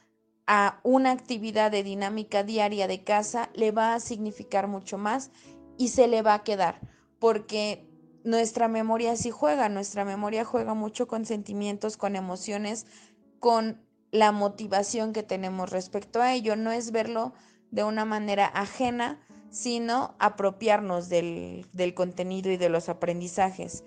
a 0.46 0.80
una 0.82 1.10
actividad 1.10 1.70
de 1.70 1.82
dinámica 1.82 2.42
diaria 2.42 2.88
de 2.88 3.04
casa, 3.04 3.50
le 3.54 3.70
va 3.70 3.94
a 3.94 4.00
significar 4.00 4.66
mucho 4.66 4.96
más 4.96 5.30
y 5.76 5.88
se 5.88 6.08
le 6.08 6.22
va 6.22 6.34
a 6.34 6.42
quedar, 6.42 6.80
porque 7.18 7.86
nuestra 8.24 8.66
memoria 8.66 9.14
sí 9.14 9.30
juega, 9.30 9.68
nuestra 9.68 10.06
memoria 10.06 10.44
juega 10.44 10.72
mucho 10.72 11.06
con 11.06 11.26
sentimientos, 11.26 11.98
con 11.98 12.16
emociones, 12.16 12.86
con 13.40 13.84
la 14.10 14.32
motivación 14.32 15.12
que 15.12 15.22
tenemos 15.22 15.70
respecto 15.70 16.22
a 16.22 16.32
ello. 16.32 16.56
No 16.56 16.72
es 16.72 16.92
verlo 16.92 17.34
de 17.70 17.84
una 17.84 18.04
manera 18.04 18.46
ajena, 18.46 19.20
sino 19.52 20.16
apropiarnos 20.18 21.08
del, 21.08 21.66
contenido 21.94 22.50
y 22.50 22.56
de 22.56 22.70
los 22.70 22.88
aprendizajes. 22.88 23.84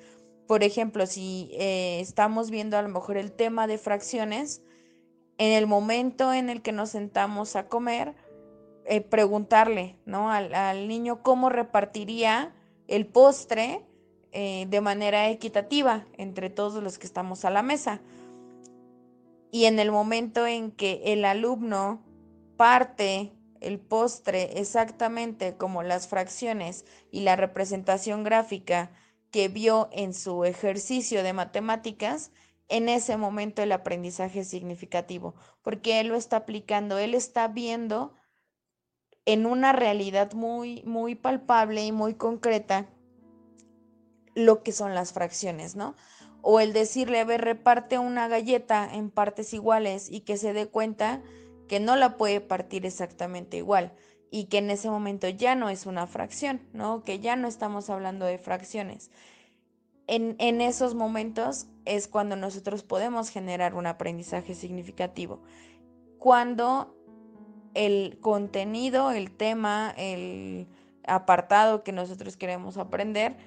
Por 0.48 0.64
ejemplo, 0.64 1.08
si 1.08 1.50
eh, 1.54 2.00
estamos 2.00 2.52
viendo 2.52 2.78
a 2.78 2.84
lo 2.84 2.90
mejor 2.90 3.18
el 3.18 3.32
tema 3.32 3.66
de 3.66 3.80
fracciones, 3.80 4.62
en 5.38 5.52
el 5.52 5.66
momento 5.66 6.32
en 6.32 6.50
el 6.50 6.62
que 6.62 6.72
nos 6.72 6.92
sentamos 6.92 7.56
a 7.56 7.68
comer, 7.68 8.14
eh, 8.86 9.02
preguntarle 9.02 9.98
¿no? 10.06 10.32
al, 10.32 10.54
al 10.54 10.88
niño 10.88 11.24
cómo 11.24 11.50
repartiría 11.50 12.54
el 12.88 13.08
postre 13.08 13.84
eh, 14.32 14.68
de 14.70 14.82
manera 14.82 15.30
equitativa 15.30 16.06
entre 16.18 16.52
todos 16.52 16.84
los 16.84 17.00
que 17.00 17.08
estamos 17.08 17.44
a 17.44 17.50
la 17.50 17.64
mesa. 17.64 18.02
Y 19.50 19.66
en 19.66 19.80
el 19.80 19.92
momento 19.92 20.46
en 20.46 20.70
que 20.72 21.02
el 21.06 21.26
alumno 21.26 22.04
parte 22.56 23.32
el 23.66 23.80
postre 23.80 24.60
exactamente 24.60 25.58
como 25.58 25.84
las 25.84 26.08
fracciones 26.08 26.86
y 27.12 27.22
la 27.22 27.36
representación 27.36 28.24
gráfica 28.24 28.92
que 29.32 29.48
vio 29.48 29.90
en 29.92 30.14
su 30.14 30.46
ejercicio 30.46 31.24
de 31.24 31.34
matemáticas, 31.34 32.32
en 32.68 32.90
ese 32.90 33.18
momento 33.18 33.62
el 33.62 33.72
aprendizaje 33.72 34.40
es 34.42 34.48
significativo, 34.48 35.36
porque 35.62 36.00
él 36.00 36.08
lo 36.08 36.16
está 36.16 36.38
aplicando, 36.38 36.98
él 36.98 37.14
está 37.14 37.48
viendo 37.48 38.14
en 39.26 39.46
una 39.46 39.74
realidad 39.74 40.34
muy, 40.34 40.84
muy 40.86 41.16
palpable 41.16 41.84
y 41.86 41.92
muy 41.92 42.14
concreta 42.14 42.88
lo 44.36 44.64
que 44.64 44.72
son 44.72 44.94
las 44.94 45.14
fracciones, 45.14 45.76
¿no? 45.76 45.96
O 46.42 46.60
el 46.60 46.74
decirle, 46.74 47.20
a 47.20 47.26
ver, 47.26 47.42
reparte 47.42 47.98
una 47.98 48.28
galleta 48.28 48.88
en 48.94 49.10
partes 49.10 49.54
iguales 49.54 50.10
y 50.12 50.22
que 50.22 50.38
se 50.38 50.54
dé 50.54 50.68
cuenta 50.68 51.24
que 51.68 51.80
no 51.80 51.96
la 51.96 52.18
puede 52.18 52.42
partir 52.42 52.86
exactamente 52.86 53.58
igual 53.58 53.94
y 54.32 54.46
que 54.46 54.58
en 54.58 54.70
ese 54.70 54.90
momento 54.90 55.30
ya 55.30 55.56
no 55.56 55.70
es 55.70 55.86
una 55.86 56.08
fracción, 56.08 56.62
¿no? 56.74 57.04
Que 57.04 57.20
ya 57.20 57.36
no 57.36 57.48
estamos 57.48 57.90
hablando 57.90 58.26
de 58.26 58.38
fracciones. 58.38 59.12
En, 60.08 60.36
en 60.40 60.62
esos 60.62 60.94
momentos 60.94 61.68
es 61.86 62.08
cuando 62.08 62.36
nosotros 62.36 62.84
podemos 62.84 63.30
generar 63.30 63.76
un 63.76 63.88
aprendizaje 63.88 64.54
significativo. 64.54 65.42
Cuando 66.20 66.96
el 67.74 68.20
contenido, 68.20 69.12
el 69.12 69.32
tema, 69.32 69.94
el 69.98 70.68
apartado 71.06 71.84
que 71.84 71.92
nosotros 71.92 72.38
queremos 72.38 72.78
aprender, 72.78 73.38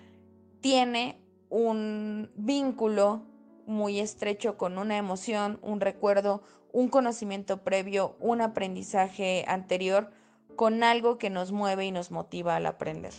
tiene 0.61 1.18
un 1.50 2.31
vínculo 2.37 3.22
muy 3.66 4.00
estrecho 4.00 4.57
con 4.57 4.78
una 4.78 4.96
emoción, 4.96 5.59
un 5.62 5.81
recuerdo, 5.81 6.42
un 6.72 6.88
conocimiento 6.88 7.62
previo, 7.62 8.16
un 8.20 8.40
aprendizaje 8.40 9.44
anterior, 9.48 10.11
con 10.57 10.83
algo 10.83 11.18
que 11.18 11.31
nos 11.31 11.52
mueve 11.52 11.87
y 11.87 11.92
nos 11.92 12.11
motiva 12.11 12.57
al 12.57 12.66
aprender. 12.66 13.12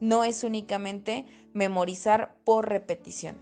No 0.00 0.24
es 0.24 0.44
únicamente 0.44 1.26
memorizar 1.52 2.34
por 2.44 2.68
repetición. 2.68 3.36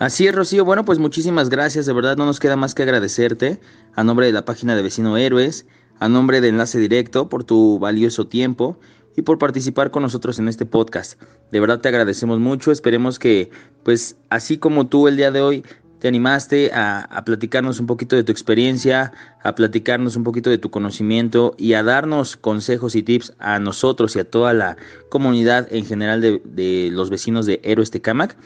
Así 0.00 0.26
es, 0.26 0.34
Rocío. 0.34 0.64
Bueno, 0.64 0.84
pues 0.84 0.98
muchísimas 0.98 1.50
gracias. 1.50 1.86
De 1.86 1.92
verdad 1.92 2.16
no 2.16 2.26
nos 2.26 2.40
queda 2.40 2.56
más 2.56 2.74
que 2.74 2.82
agradecerte 2.82 3.60
a 3.94 4.02
nombre 4.02 4.26
de 4.26 4.32
la 4.32 4.44
página 4.44 4.74
de 4.74 4.82
Vecino 4.82 5.16
Héroes, 5.16 5.66
a 6.00 6.08
nombre 6.08 6.40
de 6.40 6.48
Enlace 6.48 6.80
Directo 6.80 7.28
por 7.28 7.44
tu 7.44 7.78
valioso 7.78 8.26
tiempo 8.26 8.76
y 9.16 9.22
por 9.22 9.38
participar 9.38 9.92
con 9.92 10.02
nosotros 10.02 10.40
en 10.40 10.48
este 10.48 10.66
podcast. 10.66 11.20
De 11.52 11.60
verdad 11.60 11.80
te 11.80 11.88
agradecemos 11.88 12.40
mucho. 12.40 12.72
Esperemos 12.72 13.20
que, 13.20 13.50
pues, 13.84 14.16
así 14.30 14.58
como 14.58 14.88
tú 14.88 15.06
el 15.06 15.16
día 15.16 15.30
de 15.30 15.42
hoy 15.42 15.64
te 16.04 16.08
animaste 16.08 16.70
a, 16.74 17.22
platicarnos 17.24 17.80
un 17.80 17.86
poquito 17.86 18.14
de 18.14 18.24
tu 18.24 18.30
experiencia, 18.30 19.10
a 19.42 19.54
platicarnos 19.54 20.16
un 20.16 20.22
poquito 20.22 20.50
de 20.50 20.58
tu 20.58 20.70
conocimiento 20.70 21.54
y 21.56 21.72
a 21.72 21.82
darnos 21.82 22.36
consejos 22.36 22.94
y 22.94 23.02
tips 23.02 23.32
a 23.38 23.58
nosotros 23.58 24.14
y 24.14 24.18
a 24.18 24.28
toda 24.28 24.52
la 24.52 24.76
comunidad 25.08 25.66
en 25.70 25.86
general 25.86 26.20
de, 26.20 26.42
de 26.44 26.90
los 26.92 27.08
vecinos 27.08 27.46
de 27.46 27.58
Héroes 27.64 27.90
Tecamac. 27.90 28.36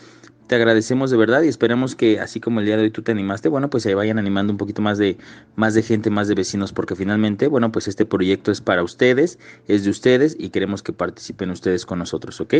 Te 0.46 0.54
agradecemos 0.54 1.10
de 1.10 1.16
verdad 1.16 1.42
y 1.42 1.48
esperamos 1.48 1.96
que 1.96 2.20
así 2.20 2.38
como 2.38 2.60
el 2.60 2.66
día 2.66 2.76
de 2.76 2.84
hoy 2.84 2.90
tú 2.92 3.02
te 3.02 3.10
animaste, 3.10 3.48
bueno, 3.48 3.68
pues 3.70 3.82
se 3.82 3.92
vayan 3.96 4.20
animando 4.20 4.52
un 4.52 4.56
poquito 4.56 4.80
más 4.80 4.96
de 4.96 5.18
más 5.56 5.74
de 5.74 5.82
gente, 5.82 6.10
más 6.10 6.28
de 6.28 6.36
vecinos, 6.36 6.72
porque 6.72 6.94
finalmente, 6.94 7.48
bueno, 7.48 7.72
pues 7.72 7.88
este 7.88 8.06
proyecto 8.06 8.52
es 8.52 8.60
para 8.60 8.84
ustedes, 8.84 9.40
es 9.66 9.82
de 9.82 9.90
ustedes 9.90 10.36
y 10.38 10.50
queremos 10.50 10.84
que 10.84 10.92
participen 10.92 11.50
ustedes 11.50 11.84
con 11.84 11.98
nosotros, 11.98 12.40
¿ok? 12.40 12.54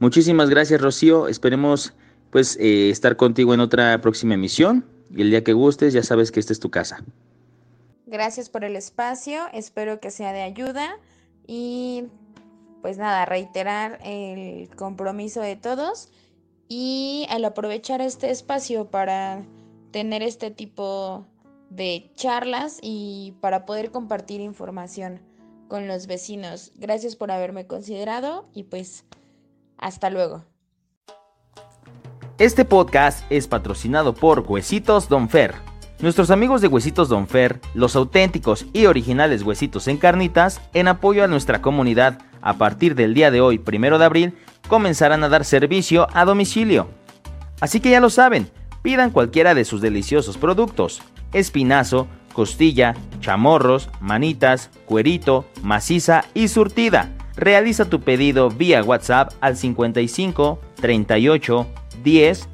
Muchísimas 0.00 0.50
gracias, 0.50 0.82
Rocío. 0.82 1.28
Esperemos 1.28 1.94
pues 2.34 2.56
eh, 2.56 2.90
estar 2.90 3.16
contigo 3.16 3.54
en 3.54 3.60
otra 3.60 4.00
próxima 4.00 4.34
emisión 4.34 4.84
y 5.08 5.22
el 5.22 5.30
día 5.30 5.44
que 5.44 5.52
gustes 5.52 5.92
ya 5.92 6.02
sabes 6.02 6.32
que 6.32 6.40
esta 6.40 6.52
es 6.52 6.58
tu 6.58 6.68
casa. 6.68 7.04
Gracias 8.06 8.48
por 8.48 8.64
el 8.64 8.74
espacio, 8.74 9.44
espero 9.52 10.00
que 10.00 10.10
sea 10.10 10.32
de 10.32 10.42
ayuda 10.42 10.98
y 11.46 12.06
pues 12.82 12.98
nada, 12.98 13.24
reiterar 13.24 14.00
el 14.02 14.68
compromiso 14.74 15.42
de 15.42 15.54
todos 15.54 16.08
y 16.66 17.24
al 17.30 17.44
aprovechar 17.44 18.00
este 18.00 18.32
espacio 18.32 18.90
para 18.90 19.44
tener 19.92 20.24
este 20.24 20.50
tipo 20.50 21.28
de 21.70 22.10
charlas 22.16 22.80
y 22.82 23.34
para 23.40 23.64
poder 23.64 23.92
compartir 23.92 24.40
información 24.40 25.20
con 25.68 25.86
los 25.86 26.08
vecinos. 26.08 26.72
Gracias 26.74 27.14
por 27.14 27.30
haberme 27.30 27.68
considerado 27.68 28.48
y 28.54 28.64
pues 28.64 29.04
hasta 29.78 30.10
luego. 30.10 30.42
Este 32.44 32.66
podcast 32.66 33.24
es 33.30 33.48
patrocinado 33.48 34.12
por 34.12 34.40
Huesitos 34.46 35.08
Don 35.08 35.30
Fer. 35.30 35.54
Nuestros 36.00 36.30
amigos 36.30 36.60
de 36.60 36.68
Huesitos 36.68 37.08
Don 37.08 37.26
Fer, 37.26 37.58
los 37.72 37.96
auténticos 37.96 38.66
y 38.74 38.84
originales 38.84 39.42
huesitos 39.44 39.88
en 39.88 39.96
carnitas, 39.96 40.60
en 40.74 40.88
apoyo 40.88 41.24
a 41.24 41.26
nuestra 41.26 41.62
comunidad, 41.62 42.18
a 42.42 42.58
partir 42.58 42.96
del 42.96 43.14
día 43.14 43.30
de 43.30 43.40
hoy, 43.40 43.56
primero 43.56 43.98
de 43.98 44.04
abril, 44.04 44.34
comenzarán 44.68 45.24
a 45.24 45.30
dar 45.30 45.46
servicio 45.46 46.06
a 46.12 46.26
domicilio. 46.26 46.88
Así 47.62 47.80
que 47.80 47.88
ya 47.88 48.00
lo 48.00 48.10
saben, 48.10 48.50
pidan 48.82 49.10
cualquiera 49.10 49.54
de 49.54 49.64
sus 49.64 49.80
deliciosos 49.80 50.36
productos: 50.36 51.00
espinazo, 51.32 52.08
costilla, 52.34 52.94
chamorros, 53.20 53.88
manitas, 54.02 54.68
cuerito, 54.84 55.46
maciza 55.62 56.26
y 56.34 56.48
surtida. 56.48 57.10
Realiza 57.36 57.86
tu 57.86 58.00
pedido 58.00 58.50
vía 58.50 58.82
WhatsApp 58.82 59.32
al 59.40 59.56
55 59.56 60.60
38 60.74 61.66
10 62.04 62.48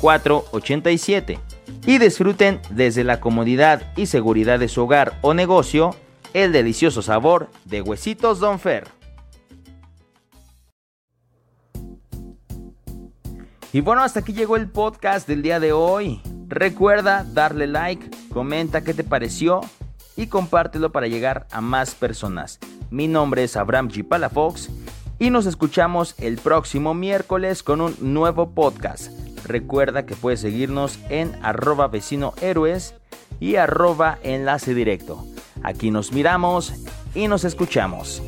04 0.00 0.44
87 0.52 1.38
y 1.86 1.98
disfruten 1.98 2.60
desde 2.70 3.04
la 3.04 3.20
comodidad 3.20 3.92
y 3.96 4.06
seguridad 4.06 4.58
de 4.58 4.68
su 4.68 4.82
hogar 4.82 5.18
o 5.20 5.34
negocio 5.34 5.94
el 6.32 6.52
delicioso 6.52 7.02
sabor 7.02 7.50
de 7.64 7.82
Huesitos 7.82 8.40
Don 8.40 8.58
Fer. 8.58 8.88
Y 13.72 13.80
bueno, 13.80 14.02
hasta 14.02 14.20
aquí 14.20 14.32
llegó 14.32 14.56
el 14.56 14.68
podcast 14.68 15.26
del 15.26 15.42
día 15.42 15.58
de 15.58 15.72
hoy. 15.72 16.20
Recuerda 16.46 17.24
darle 17.24 17.66
like, 17.66 18.10
comenta 18.30 18.84
qué 18.84 18.92
te 18.92 19.02
pareció 19.02 19.62
y 20.14 20.26
compártelo 20.26 20.92
para 20.92 21.06
llegar 21.06 21.46
a 21.50 21.62
más 21.62 21.94
personas. 21.94 22.58
Mi 22.90 23.08
nombre 23.08 23.44
es 23.44 23.56
Abraham 23.56 23.88
G. 23.88 24.06
Y 25.22 25.30
nos 25.30 25.46
escuchamos 25.46 26.16
el 26.18 26.36
próximo 26.36 26.94
miércoles 26.94 27.62
con 27.62 27.80
un 27.80 27.94
nuevo 28.00 28.56
podcast. 28.56 29.12
Recuerda 29.44 30.04
que 30.04 30.16
puedes 30.16 30.40
seguirnos 30.40 30.98
en 31.10 31.38
arroba 31.44 31.86
vecino 31.86 32.34
héroes 32.40 32.96
y 33.38 33.54
arroba 33.54 34.18
enlace 34.24 34.74
directo. 34.74 35.24
Aquí 35.62 35.92
nos 35.92 36.10
miramos 36.10 36.74
y 37.14 37.28
nos 37.28 37.44
escuchamos. 37.44 38.20